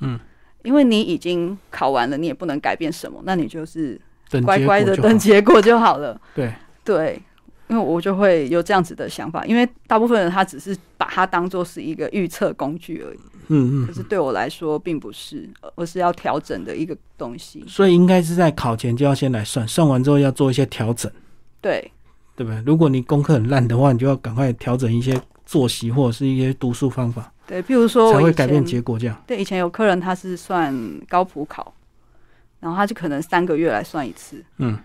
[0.00, 0.18] 嗯，
[0.64, 3.98] 因为你已经考完了，你也不能改变什么，那你就是
[4.44, 6.20] 乖乖的等结果就好了。
[6.34, 6.52] 对，
[6.84, 7.22] 对，
[7.68, 13.86] 因为我就会有这样子的想法，因为大部分人他只是把它当做是一个预测工具而已，嗯嗯。
[13.86, 17.62] 可是对我来说并不是，而是要调整的一个东西。
[17.68, 21.10] 所以应该是在考前就要先来算，算完之后要做一些调整，
[21.60, 21.90] 对，
[22.34, 22.62] 对不对？
[22.64, 28.98] 如果你功课很烂的话，你就要赶快调整一些作息或者是一些读书方法，对，譬如说才会改变结果。
[28.98, 30.74] 这样，对，以前有客人他是算
[31.08, 31.74] 高普考，
[32.60, 34.78] 然后他就可能三个月来算一次，嗯，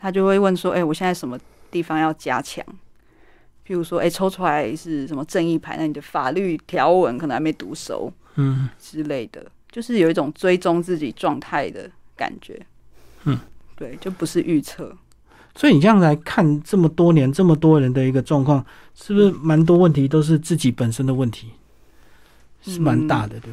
[0.00, 1.38] 他就会问说：“哎、我现在什么
[1.70, 2.64] 地方要加强？”
[3.66, 12.58] 譬如说，哎、抽出来是什么正义牌，那你的法律条文可能还没读熟嗯，之类的，就是有一种追踪自己状态的感觉。
[13.24, 13.38] 嗯，
[13.76, 14.96] 对，就不是预测。
[15.54, 21.50] 所以你这样来看这么多年这么多人的一个状况，是不是蛮多问题都是自己本身的问题，
[22.62, 23.52] 是蛮大的，对？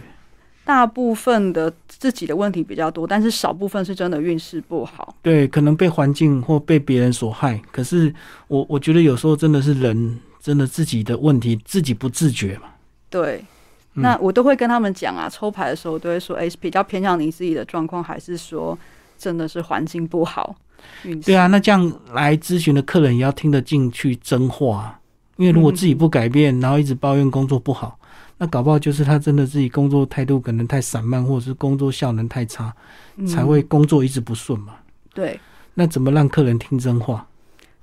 [0.66, 5.16] 大部分的自己的问题比较多，但是少部分是真的运势不好。
[5.22, 8.14] 对，可能被环境或被别人所害，可是
[8.48, 12.70] 我我觉得有时候真的是人真的自己的问题自己不自觉嘛，
[13.10, 13.46] 对，
[13.94, 14.02] 嗯。
[14.02, 18.78] 那我都会跟他们讲啊，抽牌的时候我都会说，哎、比较偏向你自己的状况，还是说
[19.18, 20.56] 真的是环境不好？
[21.04, 25.00] 运对啊，那这样来咨询的客人也要听得进去真话啊，
[25.38, 27.98] 因为如果自己不改变，然后一直抱怨工作不好，
[28.38, 32.74] 那搞不好就是他真的自己工作态度可能太散漫，或者是工作效能太差，
[33.16, 34.76] 嗯才会工作一直不顺嘛。
[35.14, 35.40] 对。
[35.76, 37.28] 那怎么让客人听真话？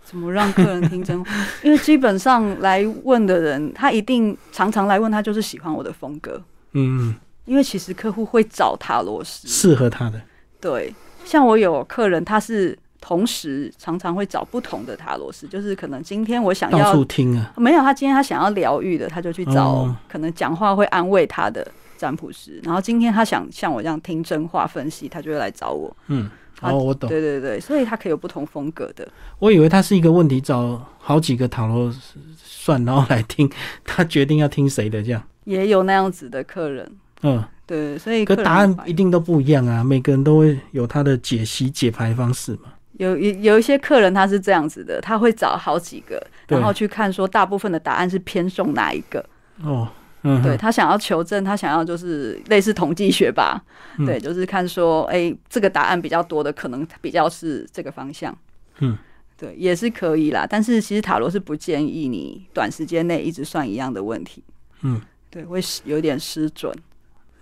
[0.05, 1.31] 怎么让客人听真话？
[1.63, 6.43] 因为基本上来问的人，他一定常常来问，他就是喜欢我的风格。
[6.73, 10.21] 嗯，嗯因为其实客户会找塔罗师，适合他的，
[10.61, 17.53] 对，像我有客人，他是同时常常会找不同的塔罗师，就是可能今天我想到要处听啊。
[17.57, 21.67] 没有，他今天他想要疗愈的，他就去找哦可能讲话会安慰他的
[21.99, 22.61] 占卜师。
[22.63, 25.95] 然后今天他想像我这样听真话分析，他就会来找我。
[26.07, 27.11] 嗯，啊哦，我懂。
[27.11, 29.07] 对对对，所以他可以有不同风格的。
[29.41, 31.93] 我以为他是一个问题，找好几个塔罗
[32.37, 33.51] 算，然后来听，
[33.85, 35.21] 他决定要听谁的这样。
[35.43, 36.89] 也有那样子的客人，
[37.23, 42.73] 嗯，对，所以可答案一定都不一样啊，每个人都会有他的解析解牌方式嘛。
[42.99, 49.25] 有有有一些客人他是这样子的，他会找好几个，然后去看说大部分的答案是偏送哪一个。
[49.63, 49.89] 哦，
[50.23, 53.63] 嗯，对他想要求证，他想要就是类似统计学吧，
[53.99, 58.37] 嗯对，就是看说，哎、这个答案比较多的，可能比较是这个方向。
[58.81, 58.97] 嗯，
[59.37, 60.47] 对，也是可以啦。
[60.49, 64.43] 但是其实塔罗是不建议你短时间内一直算一样的问题，
[64.83, 65.01] 嗯，
[65.31, 66.75] 对，会失有点失准，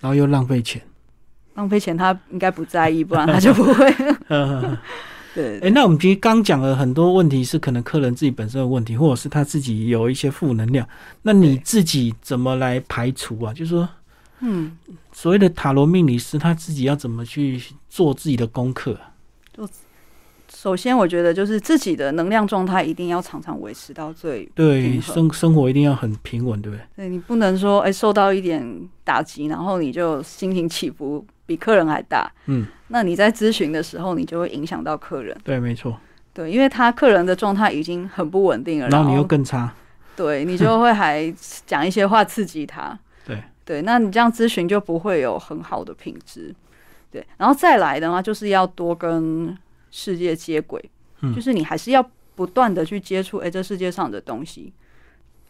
[0.00, 0.80] 然后又浪费钱。
[1.54, 3.94] 浪费钱他应该不在意，不然他就不会。
[5.34, 10.86] 嗯，对哎、那我们其实刚讲了很多问题，是可能客人自己本身的问题，或者是他自己有一些负能量。
[11.22, 13.52] 那你自己怎么来排除啊？
[13.52, 13.88] 就是说，
[14.40, 14.76] 嗯，
[15.12, 19.12] 所谓的塔罗命理师，他自己要怎么去做自己的功课啊？
[20.60, 26.84] 首先我觉得就是自己的能量状态一定要常常维持到最对，生生活一定要很平稳，对不对？
[26.96, 28.62] 对你不能说，哎、受到一点
[29.02, 32.30] 打击，然后你就心情起伏比客人还大。
[32.44, 35.34] 嗯，那你在咨询的时候，你就会影响到客人。
[35.42, 35.96] 对，没错。
[36.34, 39.72] 对，因为他客人的状态已经很不稳定了，然然后你又更差。
[40.14, 41.32] 对你就会还
[41.64, 42.98] 讲一些话刺激他。
[43.24, 46.54] 对对，那你这样咨询就不会有很好的品质。
[47.10, 49.56] 对，然后再来的话，就是要多跟
[49.90, 50.82] 世界接轨，
[51.22, 54.72] 嗯就是你还是要不断的去接触，哎、这世界上的东西。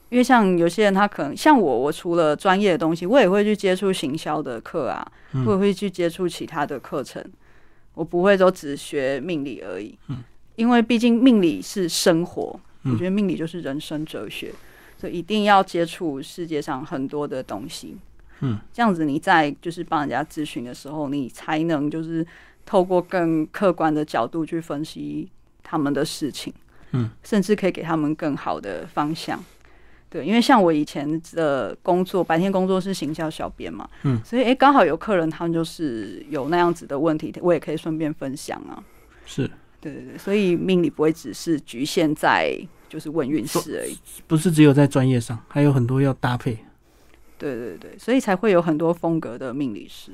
[0.09, 7.24] 因为像有些人，他可能像我，我除了专业的东西，我也会去接触行销的课啊，嗯我也会去接触其他的课程。
[7.94, 10.18] 我不会都只学命理而已，嗯，
[10.57, 14.53] 因为毕竟命理是生活，嗯我觉得命理就是人生哲学，
[14.98, 17.96] 所以一定要接触世界上很多的东西。
[18.40, 22.26] 嗯，这样子你在就是帮人家咨询的时候，你才能就是
[22.64, 25.29] 透过更客观的角度去分析
[25.62, 26.53] 他们的事情，
[26.92, 29.42] 嗯，甚至可以给他们更好的方向。
[30.09, 38.83] 对，因为像我以前的工作，白天工作是行销小编嘛，嗯，所以哎，刚好有客人他们就是有那样子的问题，我也可以顺便分享啊。
[39.25, 39.49] 是
[39.81, 43.96] 对对对，所以命理不会只是局限在就是问运势而已。
[44.27, 46.59] 不是只有在专业上，还有很多要搭配。
[47.38, 50.11] 对对对，所以才会有很多风格的命理师。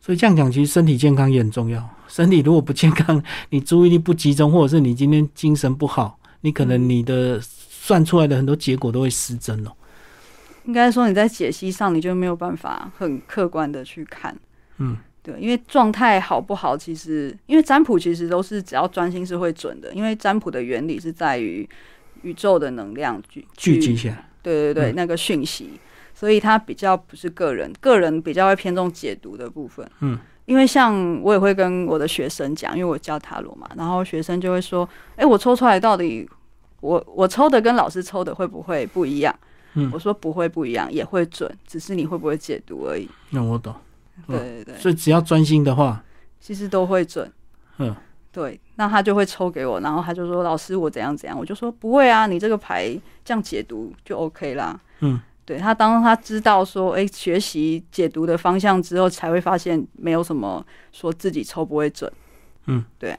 [0.00, 1.88] 所以这样讲，其实身体健康也很重要。
[2.08, 9.70] 身体如果不健康， 你注意力不集中，或者是你今天精神不好，你可能你的算出来的很多结果都会失真哦。
[10.64, 14.36] 应该说你在解析上，你就没有办法很客观的去看。
[14.78, 21.68] 嗯，对，因为状态好不好，其实因为占卜其实都是只要专心是会准的，因为占卜的原理是在于
[22.22, 24.28] 宇宙的能量聚聚集起来。
[24.42, 25.70] 对对对，嗯那个讯息，
[26.20, 29.90] 所以它比较不是个人，个人比较会偏重解读的部分。
[30.00, 36.28] 嗯，因为像我也会跟我的学生讲，因为我教塔罗嘛，然后学生就会说：“哎、我抽出来到底，
[36.82, 39.34] 我我抽的跟老师抽的会不会不一样？”
[39.72, 43.08] 嗯我说不会不一样，也会准，只是你会不会解读而已。
[43.30, 43.74] 那我懂。
[44.28, 46.04] 嗯对对对，所以只要专心的话，
[46.38, 47.32] 其实都会准。
[47.78, 47.96] 嗯，
[48.30, 55.18] 对，那他就会抽给我，然后他就说：“老师，我怎样怎样。”我就说：“不会啊，你这个牌这样解读就 OK 啦。”嗯，
[55.50, 62.08] 对他，当他知道说，哎、学习解读的方向之后，才会发现没有什么说自己抽不会准。
[62.66, 63.18] 嗯，对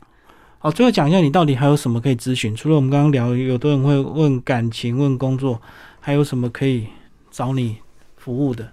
[0.59, 2.55] 好，最后讲一下你到底还有什么可以咨询？
[2.55, 5.61] 除了我们刚刚聊，有的人会问感情、问工作，
[5.99, 6.87] 还有什么可以
[7.29, 7.75] 找你
[8.15, 8.71] 服务的？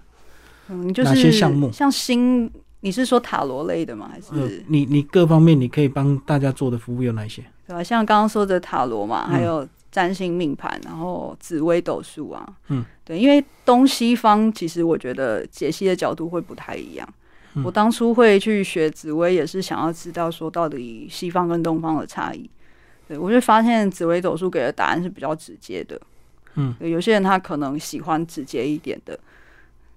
[0.69, 4.09] 嗯，就哪是些项目像新，你是说塔罗类的吗？
[4.09, 7.43] 还是、呃，你你各方面你可以帮大家做的服务有哪些？
[7.67, 7.83] 对吧？
[7.83, 17.07] 像刚刚说的塔罗嘛，嗯还有占星命盘，然后紫微斗数啊，嗯，对，因为东西方其实我觉得解析的角度会不太一样。
[17.55, 22.47] 嗯我当初会去学紫微，也是想要知道说到底西方跟东方的差异。
[23.07, 25.99] 对我就发现紫微斗数给的答案是比较直接的。
[26.53, 29.19] 嗯，有些人他可能喜欢直接一点的，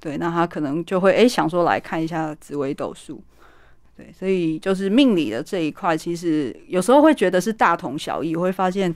[0.00, 3.22] 对，那他可能就会诶想说来看一下紫微斗数。
[3.98, 8.92] 对，所以就是命理的这一块，其实有时候会觉得是大同小异，会发现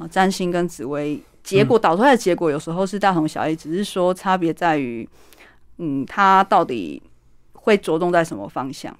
[0.00, 5.08] 呃占星跟紫微结果导出来的结果有时候是大同小异，只是说差别在于，
[5.78, 7.02] 嗯，它到底
[7.52, 8.96] 会着重在什么方向？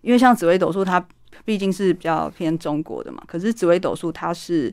[0.00, 1.04] 因为像紫微斗数，它
[1.44, 4.72] 毕竟是比较偏中国的嘛，可是紫微斗数它是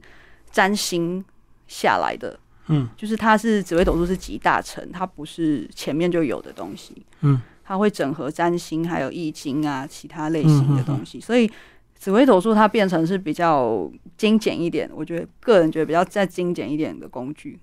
[0.51, 1.23] 占星
[1.67, 6.95] 下来的，嗯就是它是紫微斗数是集大成，它不是前面就有的东西。
[7.21, 11.49] 嗯，它会整合占星还有易经啊其他类型的东西，所以
[11.95, 17.59] 紫微斗数它变成是比较精简一点，我觉得个人觉得比较再精简一点的工具。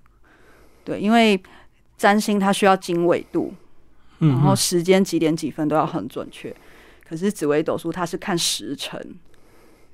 [0.83, 1.41] 对，因为
[1.97, 3.53] 占星它需要经纬度，
[4.19, 6.53] 嗯，然后嗯时间几点几分都要很准确。
[7.07, 8.99] 可是紫微斗数它是看时辰，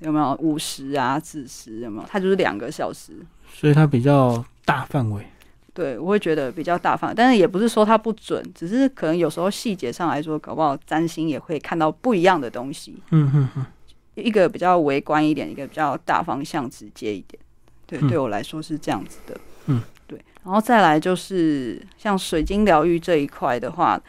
[0.00, 2.08] 有没有午时啊、子时有没有？
[2.08, 3.12] 它就是两个小时。
[3.52, 5.24] 所以它比较大范围。
[5.72, 12.96] 对，我会觉得比较大范围，但是也不是说它不准，只是可能有时候细节上来说，搞不好占星也会看到不一样的东西。
[13.10, 13.66] 嗯嗯嗯，
[14.14, 17.40] 一个比较微观一点，一个比较大方向直接一点。
[17.86, 19.40] 对，嗯对我来说是这样子的。
[19.66, 20.22] 嗯，对。
[20.44, 24.00] 然后再来就是像水晶疗愈这一块的话，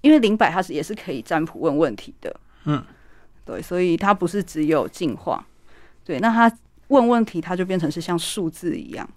[0.00, 2.34] 因为灵摆它是也是可以占卜问问题的。
[2.64, 2.82] 嗯，
[3.44, 5.44] 对，所以它不是只有进化。
[6.04, 6.58] 对，那它
[6.88, 9.08] 问问题，它就变成是像数字一样，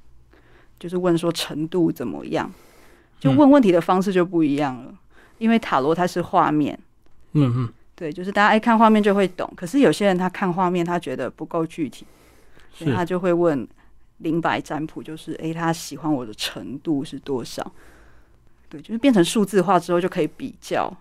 [0.79, 2.51] 就是问说程度怎么样，
[3.19, 4.93] 就嗯问问题的方式就不一样了。
[5.37, 6.79] 因为塔罗它是画面。
[7.33, 12.05] 嗯嗯，对，就是大家一看画面就会懂，可是有些人他看画面他觉得不够具体，
[12.73, 13.67] 所以他就会问
[14.17, 17.71] 灵摆占卜，就是诶，他喜欢我的程度是多少？
[18.67, 20.93] 对，就是变成数字化之后就可以比较。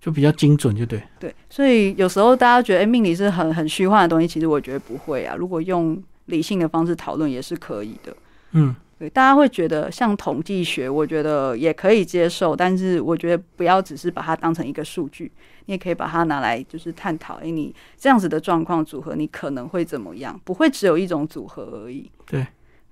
[0.00, 1.02] 就比较精准，就对。
[1.18, 5.34] 对，所以有时候大家觉得诶，命理是很很虚幻的东西，其实我觉得不会啊。
[5.34, 8.16] 如果用理性的方式讨论也是可以的。
[8.52, 15.30] 嗯，对，大家会觉得像统计学，我觉得也可以接受，但是我觉得不要只是把它当成一个数据，
[15.66, 20.38] 你也可以把它拿来就是探讨，诶，你这样子的状况组合，你可能会怎么样？
[20.44, 22.10] 不会只有一种组合而已。
[22.26, 22.44] 对，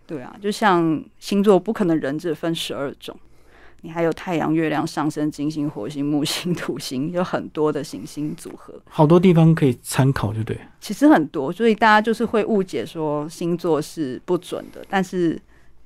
[0.07, 3.19] 对啊，就像星座，不可能人只分十二种，
[3.81, 8.81] 你还有太阳、月亮、上升、金星、火星、木星、土星，有很多的行星组合。
[8.89, 10.57] 好多地方可以参考，就对。
[10.81, 15.37] 其实很多，所以大家就是会误解说星座是不准的，但是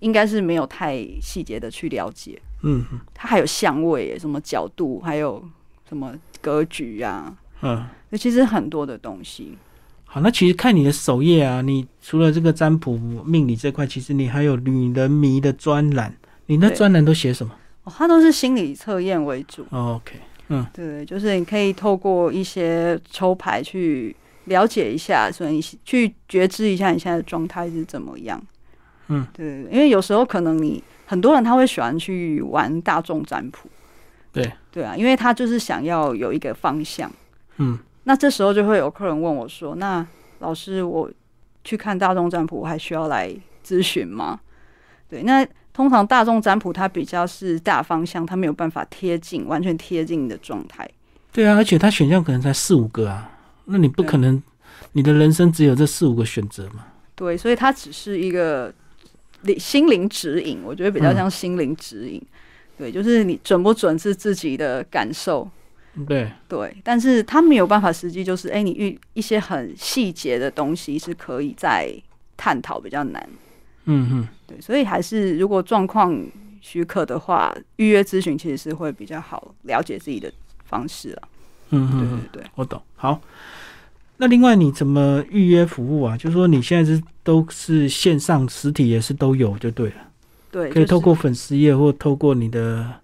[0.01, 2.41] 应该是没有太细节的去了解。
[2.63, 5.43] 嗯嗯它还有相位，什么角度，还有
[5.89, 7.87] 什么格局啊，嗯。
[8.11, 9.57] 那其实很多的东西。
[10.05, 16.13] 好，那其实看你的首页啊，你除了这个占卜命理这块，其实你还有女人迷的专栏，
[16.47, 20.17] 你那对专栏都写什么、哦，它都是心理测验为主，哦、？OK，
[20.49, 28.43] 嗯对，就是你可以透过一些抽牌去了解一下，所以你去觉知一下你现在的状态是怎么样。
[29.11, 33.69] 嗯，对，因为有时候可能你很多人他会喜欢去玩大众占卜，
[34.33, 37.11] 对对啊，因为他就是想要有一个方向。
[37.59, 40.07] 嗯，那这时候就会有客人问我说：“那
[40.39, 41.11] 老师，我
[41.63, 43.31] 去看大众占卜，我还需要来
[43.67, 44.41] 咨询吗？”
[45.11, 50.89] 对，那通常大众占卜它比较是大方向，它没有办法贴近完全贴近你的状态。
[51.33, 53.31] 对啊，而且它选项可能才四五个啊，
[53.65, 54.41] 那你不可能，
[54.93, 56.87] 你的人生只有这四五个选择嘛？
[57.17, 58.90] 对，所以它只是一个灵
[59.59, 62.21] 心灵指引，我觉得比较像心灵指引。
[62.77, 65.49] 对，就是你准不准是自己的感受。
[66.07, 71.93] 对对，但是他没有办法实际，就是哎，你遇一些很细节的东西是可以再
[72.37, 73.29] 探讨，比较难。
[73.87, 76.17] 嗯嗯，对，所以还是如果状况
[76.61, 80.33] 许可的话，预约咨询其实是会比较好了解自己的
[80.65, 81.29] 方式啊。
[81.71, 82.81] 嗯对嗯，对对，我懂。
[82.95, 83.21] 好，
[84.21, 86.15] 那另外你怎么预约服务啊？
[86.15, 89.95] 就是说你现在是都是线上、实体也是都有就对了，
[90.51, 93.01] 对，可以透过粉丝页或透过你的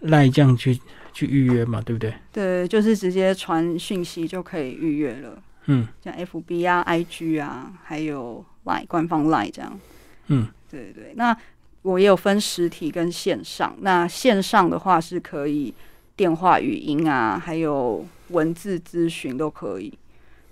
[0.00, 0.78] 赖这样去
[1.12, 2.14] 去预约嘛，对不对？
[2.32, 9.80] 对，就是直接传讯息就可以预约了，嗯像 FB 啊、IG 啊，还有 Line 官方 Line 这样。
[10.28, 11.36] 嗯对对，那
[11.82, 13.74] 我也有分实体跟线上。
[13.80, 15.74] 那线上的话是可以
[16.14, 19.92] 电话、语音啊，还有文字咨询都可以。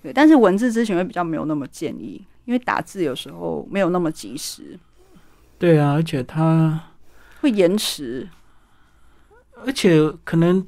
[0.07, 4.79] 对，但是文字咨询会比较没有那么建议，因为打字有时候没有那么及时，
[5.59, 6.81] 对啊，而且它
[7.41, 8.29] 会延迟。
[9.65, 10.65] 而且可能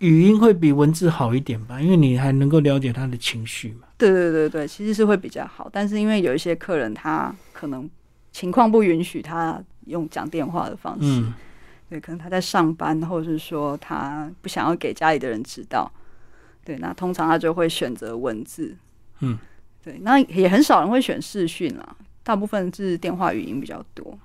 [0.00, 3.86] 语音会比文字好一点吧，因为你还能够了解他的情绪嘛。
[3.96, 5.70] 对对对对，其实是会比较好。
[5.72, 7.88] 但是因为有一些客人他可能
[8.30, 11.32] 情况不允许他用讲电话的方式，嗯
[11.88, 15.90] 对，可能他在上班，或者是说他不想要给家里的人知道，
[16.64, 18.76] 对，那通常他就会选择文字，
[19.20, 19.38] 嗯，
[19.82, 24.16] 对，那也很少人会选视讯啦，大部分是电话语音比较多，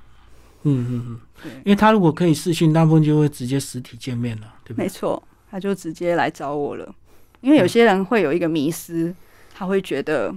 [0.64, 4.86] 嗯嗯嗯，对，因为他如果可以视讯，大部分就会直接实体见面了，对不对？
[4.86, 6.94] 没错，他就直接来找我了，
[7.42, 9.16] 因为有些人会有一个迷思，
[9.54, 10.32] 他会觉得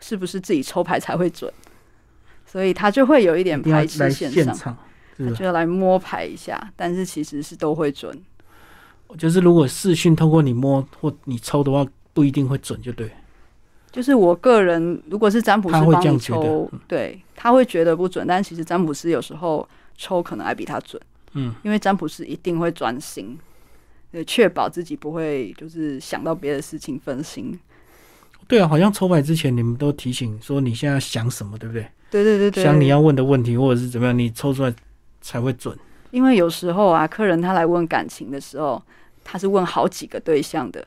[0.00, 1.52] 是不是自己抽牌才会准，
[2.44, 4.76] 所以他就会有一点排斥来线上，
[5.36, 8.20] 就要来摸牌一下，但是其实是都会准。
[9.16, 13.10] 就是如果视讯透过你摸或你抽的话，不一定会准，就对。
[13.92, 21.02] 就是我个人，如果是占卜师他会帮你这样觉得抽，对，他会觉得不准，但其实占卜师有时候抽可能还比他准，
[21.32, 23.36] 嗯，因为占卜师一定会专心，
[24.12, 27.58] 对，确保自己不会就是想到别的事情分心。
[28.46, 31.84] 对啊，好像抽牌之前你们都提醒说你现在想什么，对不对？
[32.12, 34.72] 对对对对，想你要问的问题或者是怎么样，你抽出来
[35.20, 35.76] 才会准。
[36.12, 38.80] 因为有时候啊，客人他来问感情的时候，
[39.24, 40.86] 他是问好几个对象的，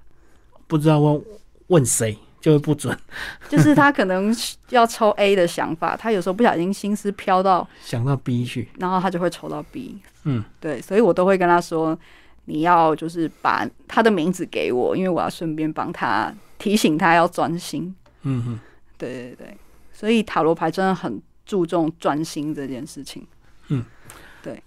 [0.67, 1.21] 不知道问
[1.67, 2.97] 问谁就会不准，
[3.49, 4.36] 就是他可能
[4.69, 8.69] 要抽 A 的想法，他有时候不小心心思飘到，想到 B 去。
[8.79, 9.99] 然后他就会抽到 B。
[10.25, 11.97] 嗯，对，所以我都会跟他说，
[12.45, 17.93] 你要就是把他的名字给我，因为我要顺便帮他提醒他要专心。
[18.23, 18.59] 嗯哼，
[18.97, 19.57] 对对对，
[19.91, 23.25] 所以塔罗牌真的很注重专心这件事情。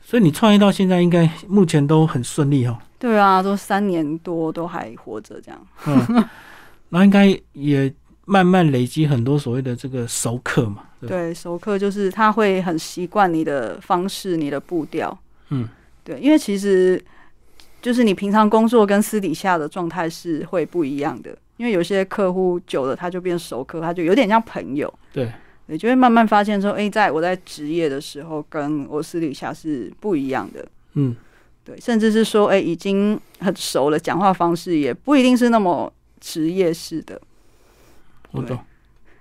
[0.00, 2.78] 所以你创业到现在，应该目前都很顺利哦。
[2.98, 5.66] 对啊，都三年多都还活着这样。
[5.86, 6.24] 嗯，
[6.90, 7.92] 那应该也
[8.24, 10.84] 慢慢累积很多所谓的这个熟客嘛。
[11.00, 15.16] 对对，熟客就是他会很习惯你的方式、你的步调。
[15.50, 15.68] 嗯，
[16.02, 17.02] 对，因为其实
[17.82, 21.36] 就是你平常工作跟私底下的状态是会不一样的。
[21.58, 24.92] 因为有些客户久了，他就变熟客，他就有点像朋友。
[25.10, 25.32] 对，
[25.66, 30.66] 你就会慢慢发现说，诶，在我在职业的时候，跟我私底下是不一样的。
[30.94, 31.14] 嗯，
[31.64, 37.20] 对，甚至是说，诶，已经很熟了，讲话方式也不一定是那么职业式的，
[38.30, 38.58] 我懂。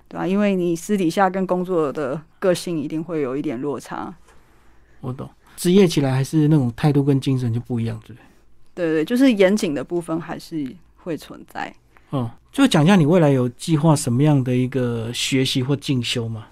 [0.08, 4.14] 对啊，因为你私底下跟工作的个性一定会有一点落差。
[5.02, 5.30] 我懂。
[5.58, 8.20] 职业起来还是那种态度跟精神就不一样，对不对？
[8.76, 11.74] 对对，就是严谨的部分还是会存在。
[12.12, 16.48] 嗯，就讲一下你未来有计划什么样的一个学习或进修吗？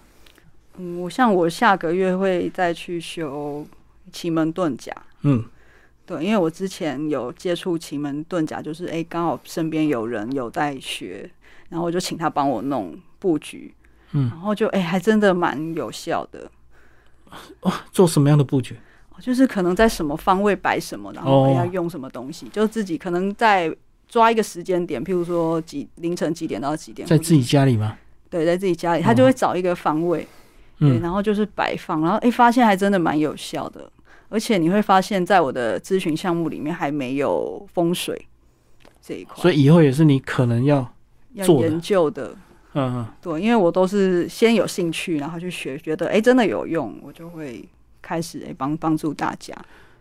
[0.77, 3.65] 嗯，我像我下个月会再去修
[4.11, 4.91] 奇门遁甲。
[5.21, 5.45] 嗯
[6.05, 11.29] 对，因为我之前有接触奇门遁甲，就是哎，刚好身边有人有在学，
[11.69, 13.73] 然后我就请他帮我弄布局，
[14.11, 16.51] 嗯，然后就诶，还真的蛮有效的。
[17.61, 18.75] 哦做什么样的布局？
[19.21, 23.73] 就是可能在什么方位摆什么，然后哦要用什么东西，就自己可能在
[24.13, 27.97] 抓一个时间点，譬如说几凌晨几点到几点，在自己家里吗？
[28.29, 30.19] 对，在自己家里，他就会找一个方位，
[30.77, 33.91] 对，嗯，然后就是摆放，然后诶，发现还真的蛮有效的，
[34.29, 38.27] 而且你会发现在我的咨询项目里面还没有风水
[39.01, 40.93] 这一块，所以以后也是你可能要
[41.33, 42.35] 要研究的。
[42.75, 47.67] 嗯嗯，对，因为我都是先有兴趣，然后去学，觉得哎、诶真的有用，我就会
[47.99, 49.55] 开始哎帮帮助大家。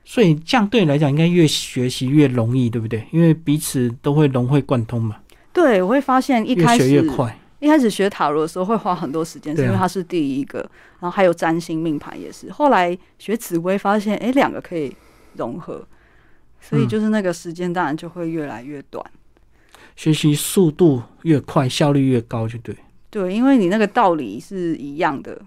[0.05, 3.07] 所以这样对你来讲，应该越学习越容易，对不对？
[3.11, 5.17] 因为彼此都会融会贯通嘛，
[5.53, 7.39] 对，我会发现一开始学越快。
[7.61, 10.59] 一开始学塔罗的时候会花很多时间，是因为它是第一个，
[10.99, 12.51] 然后还有占星命盘也是。
[12.51, 14.93] 后来学紫薇发现，哎、两个可以
[15.37, 15.87] 融合，
[16.61, 19.05] 所以嗯就是那个时间当然就会越来越短。
[19.95, 22.75] 学习速度越快，效率越高，就对。
[23.11, 25.41] 对，因为你那个道理是一样的。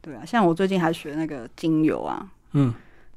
[0.00, 2.72] 对啊，像我最近还学那个精油啊，嗯，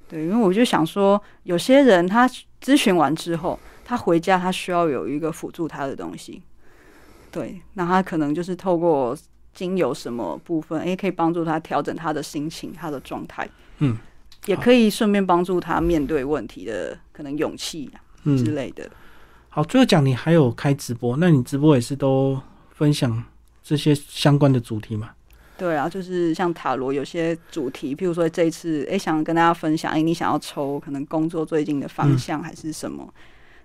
[0.08, 2.30] 对，因为我就想说，有些人他
[2.62, 6.42] 咨询完之后，他回家他需要有一个辅助他的东西，
[7.32, 9.18] 对，那他可能就是透过
[9.54, 13.50] 精油什么部分，诶，可以帮助他调整他的心情、他的状态，
[13.80, 13.98] 嗯，
[14.46, 18.88] 也可以顺便帮助他面对问题的可能勇气啊之嗯，类的。
[19.50, 22.40] 好，最后讲你还有开直播，那你直播也是都
[22.70, 23.24] 分享
[23.64, 25.15] 这些相关的主题嘛？
[25.58, 33.08] 对啊，就是像塔罗有些主题，譬如说这一次，诶，想跟大家分享，诶，你想要抽可能工作最近的方向还是什么？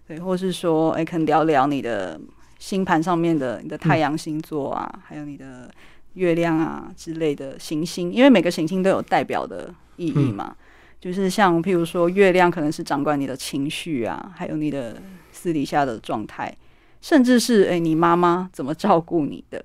[0.07, 2.21] 对，或是说，诶，可能聊聊你的
[2.59, 5.71] 星盘上面的你的太阳星座啊，还有你的
[6.15, 10.55] 月亮啊之类的行星，因为每个行星都有代表的意义嘛。
[11.01, 15.01] 就是像譬如说，月亮可能是掌管你的情绪啊，还有你的
[15.33, 16.55] 私底下的状态，
[17.01, 19.65] 甚至是诶，你妈妈怎么照顾你的。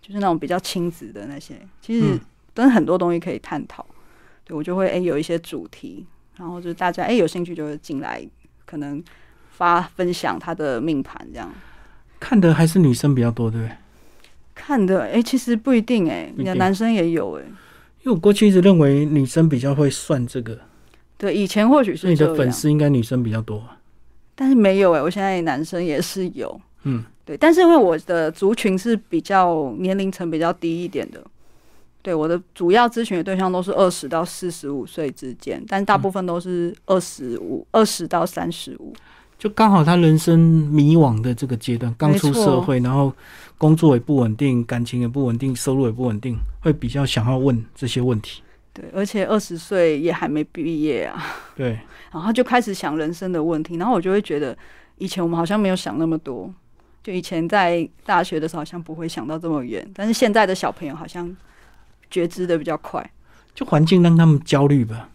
[0.00, 2.20] 就是那种比较亲子的那些，其实嗯
[2.54, 3.84] 都很多东西可以探讨。
[4.44, 8.24] 对我就会诶、有一些主题，然后就是大家诶、有兴趣就会进来，
[8.64, 9.02] 可能
[9.50, 11.52] 发分享他的命盘这样
[12.20, 13.76] 看的还是女生比较多，对不对？
[14.54, 17.42] 看的诶、其实不一定诶、不一定你的男生也有诶、
[18.04, 20.58] 因为我过去一直认为女生比较会算这个，
[21.18, 23.62] 对，以前或许是你的粉丝应该女生比较多。
[24.36, 31.20] 但是没有诶、我现在男生也是有，嗯，对，但是因为我的族群是比较年龄层比较低一点的，
[32.00, 38.94] 对，我的主要咨询的对象都是二十到四十五岁之间，但大部分都是二十五、二十到三十五。
[39.36, 43.12] 就刚好他人生迷惘的这个阶段，刚出社会，然后
[43.58, 48.40] 工作也不稳定，感情也不稳定，收入也不稳定，会比较想要问这些问题。
[48.72, 51.22] 对，而且二十岁也还没毕业啊，
[51.54, 51.78] 对，
[52.12, 54.56] 然后就开始想人生的问题，然后我就会觉得，
[54.96, 56.50] 以前我们好像没有想那么多，
[57.06, 61.36] 就以前在大学的时候好像不会想到这么远，但是现在的小朋友好像
[62.10, 63.08] 觉知的比较快，
[63.54, 65.08] 就环境让他们焦虑吧，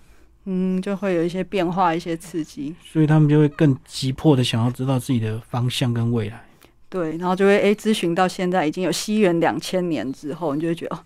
[0.45, 6.41] 嗯，就会有一些变化、一些刺激，所以他们就会更急迫的想要知道自己的方向跟未来。
[6.87, 10.99] 对，然后就会诶咨询到现在已经有西元两千年之后，你就会觉得哦，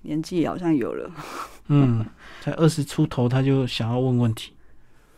[0.00, 1.10] 年纪好像有了。
[1.68, 2.02] 嗯，
[2.40, 4.54] 才二十出头，他就想要问问题。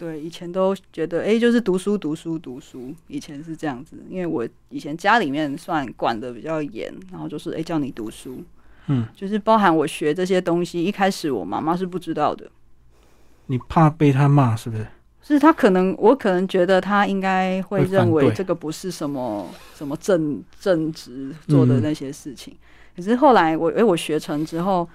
[0.03, 2.93] 对，以前都觉得，哎、就是读书、读书、读书。
[3.07, 8.43] 以前是这样子，因为我以前家里面算管的比较严，然后就是，哎、叫你读书，
[8.89, 10.83] 嗯，就是包含我学这些东西。
[10.83, 12.51] 一开始我妈妈是不知道的，
[13.47, 14.85] 你怕被他骂是不是？
[15.23, 22.53] 是他可能，我可能觉得他应该会认为这个不是什么什么正正直做的嗯那些事情。
[22.97, 24.89] 可是后来我，哎、我学成之后，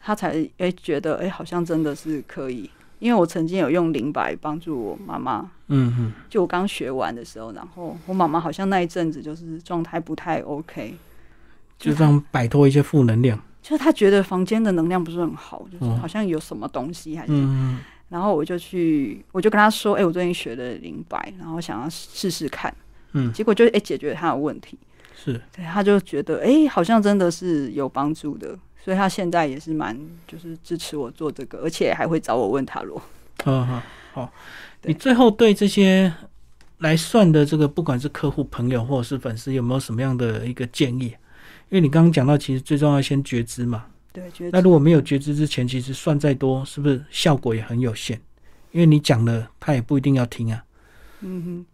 [0.00, 2.70] 他才哎、觉得，哎、好像真的是可以。
[2.98, 10.94] 因为我曾经有用灵摆帮助我妈妈，嗯哼，就我刚学完的时候，然后我妈妈好像那一阵子就是状态不太 OK，
[11.78, 13.38] 就让摆脱一些负能量。
[13.60, 15.98] 就是她觉得房间的能量不是很好，就是哦。
[16.00, 17.78] 好像有什么东西还是，嗯，
[18.10, 22.74] 然后我就去，我就跟她说，哎、我最近学的灵摆，然后想要试试看，
[23.12, 24.78] 嗯，结果就哎、解决她的问题，
[25.16, 28.54] 是，对，她就觉得哎、好像真的是有帮助的，
[28.84, 33.00] 所以他现在也是蛮就是支持我做这个，而且还会找我问塔罗。
[33.46, 33.82] 嗯好，
[34.12, 34.32] 好。
[34.82, 36.12] 你最后对这些
[36.78, 41.06] 来算的这个，不管是客户、朋友或者是粉丝，有没有什么样的一个建议？
[41.70, 43.86] 因为你刚刚讲到，其实最重要先觉知嘛。
[44.12, 48.20] 对，觉得那如果没有觉知之前，其实算再多，是不是效果也很有限？
[48.70, 50.62] 因为你讲了，他也不一定要听啊。
[51.20, 51.66] 嗯哼，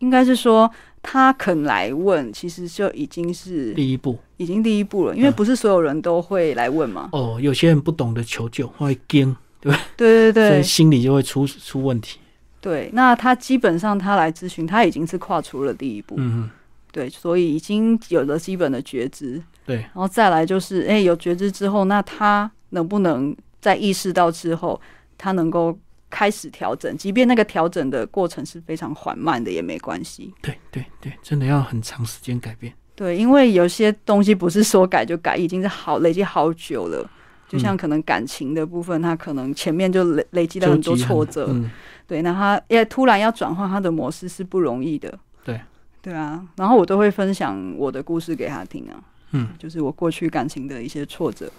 [0.00, 0.70] 应该是说
[1.02, 4.18] 他肯来问，其实就已经是第一步。
[4.36, 5.32] 已经第一步了，因为嗯。
[5.32, 7.08] 不是所有人都会来问嘛。
[7.12, 12.18] 哦，有些人不懂得求救，会惊，对对对所以心里就会出出问题。
[12.60, 16.50] 对，那他基本上他来咨询，他已经是跨出了第一步，嗯嗯，
[16.92, 24.80] 对，所以已经有了基本的觉知，对，然后再来就是，哎、有觉知之后，那他能不能在意识到之后，
[25.18, 25.76] 他能够
[26.12, 30.32] 开始调整，即便那个调整的过程是非常缓慢的，也没关系。
[30.42, 32.70] 对对对，真的要很长时间改变。
[32.94, 37.10] 对，因为有些东西不是说改就改，已经是好累积好久了。
[37.48, 41.70] 就像嗯可能感情的部分，他可能前面就累累积了很多挫折，嗯，
[42.06, 45.18] 对，那他也突然要转换他的模式是不容易的。
[45.44, 45.60] 对，
[46.00, 49.02] 对啊，然后我都会分享我的故事给他听啊。
[49.32, 51.50] 嗯，就是我过去感情的一些挫折。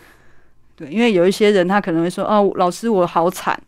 [0.76, 3.60] 对，因为有一些人他可能会说，哦，老师我好惨，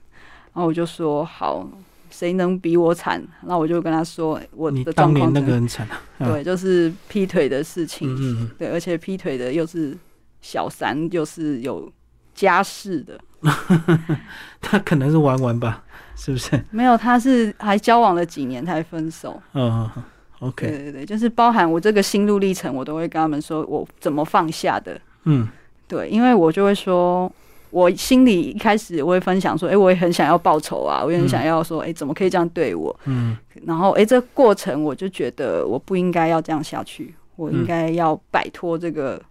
[0.56, 1.68] 然后我就说好，
[2.10, 3.22] 谁能比我惨？
[3.43, 9.95] 那我就跟他说，我你的状当年那个很惨啊，嗯对，就是劈腿的事情，嗯嗯嗯，对，而且劈腿的又是
[10.41, 11.91] 小三，又是有
[12.34, 13.20] 家室的，
[14.62, 15.84] 他可能是玩玩吧，
[16.16, 16.60] 是不是？
[16.72, 19.41] 没有，他是还交往了几年才分手。
[19.53, 20.03] 嗯嗯嗯
[20.39, 24.99] ，OK，对对对，就是包含我这个心路历程，我都会跟他们说我怎么放下的。
[25.26, 25.47] 嗯
[25.88, 27.32] 对，因为我就会说，
[27.76, 32.97] 我心里一开始我会分享说，哎、我也很想要报仇啊，我也很想要说，哎、怎么可以这样对我？
[33.03, 39.21] 嗯然后，哎、这过程我就觉得我不应该要这样下去，我应嗯该要摆脱这个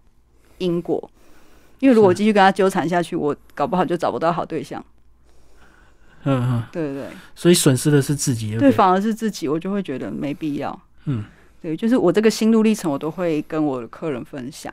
[0.59, 1.09] 因果。
[1.79, 4.83] 因为如果继续跟他纠缠下去，我搞不好就找不到好对象。
[6.25, 8.69] 嗯嗯，对对对，所以损失的是自己，对？
[8.71, 10.79] 反而是自己，我就会觉得没必要。
[11.05, 11.23] 嗯，
[11.63, 14.71] 对，就是我这个心路历程，我都会跟我的客人分享。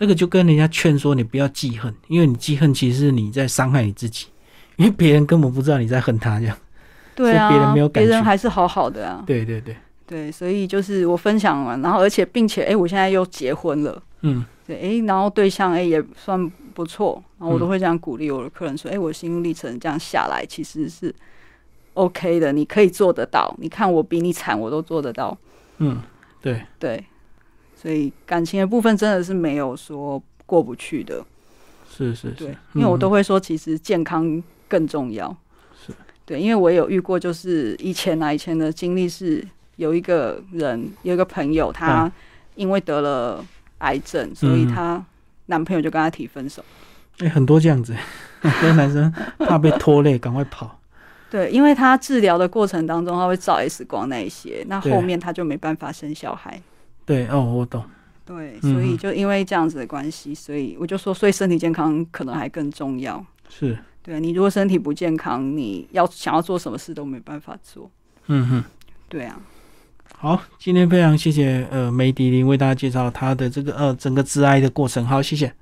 [0.00, 4.26] 那个就跟人家劝说你不要记恨，因为你记恨其实是你在伤害你自己，
[4.76, 6.56] 因为别人根本不知道你在恨他这样。
[7.14, 9.22] 对啊，别人没有感别人还是好好的啊。
[9.26, 9.76] 对对对，
[10.06, 14.02] 对，所以就是我分享完，然后而且并且，哎、我现在又结婚了。
[14.22, 21.14] 嗯对，哎、然后对象哎、也算不错，然后我都嗯会这样鼓励我的客人说，哎、我心路历程这样下来其实是
[21.92, 23.54] OK 的，你可以做得到。
[23.58, 25.36] 你看我比你惨，我都做得到。
[25.78, 26.00] 嗯，
[26.40, 27.04] 对，对，
[27.80, 31.24] 所以感情的部分真的是没有说过不去的。
[31.88, 35.34] 是是对是，，因为我嗯都会说，其实健康更重要。
[35.84, 35.92] 是
[36.24, 42.12] 对，因为我也有遇过，就是以前啊，以前的经历是有一个人，有一个朋友，他嗯
[42.54, 43.44] 因为得了
[43.78, 45.04] 癌症，所以嗯她
[45.46, 46.62] 男朋友就跟她提分手。
[47.20, 47.94] 哎、很多这样子，
[48.40, 50.78] 很多男生怕被拖累，赶快跑。
[51.30, 56.60] 对，因为他治疗的过程当中，他会照 X 光那一些，那后面他就没办法生小孩。
[57.10, 57.82] 对哦，我懂。
[58.24, 63.24] 对，嗯所以就因为这样子的关系，所以我就说，所以身体健康可能还更重要。
[63.48, 67.90] 是，对你如果身体不健康，你要想要做什么事都没办法做。
[68.28, 68.64] 嗯哼。
[69.08, 69.40] 对啊，
[70.16, 75.04] 好，今天非常谢谢呃梅迪林为大家介绍他的这个呃整个致癌的过程。
[75.04, 75.52] 好，谢谢。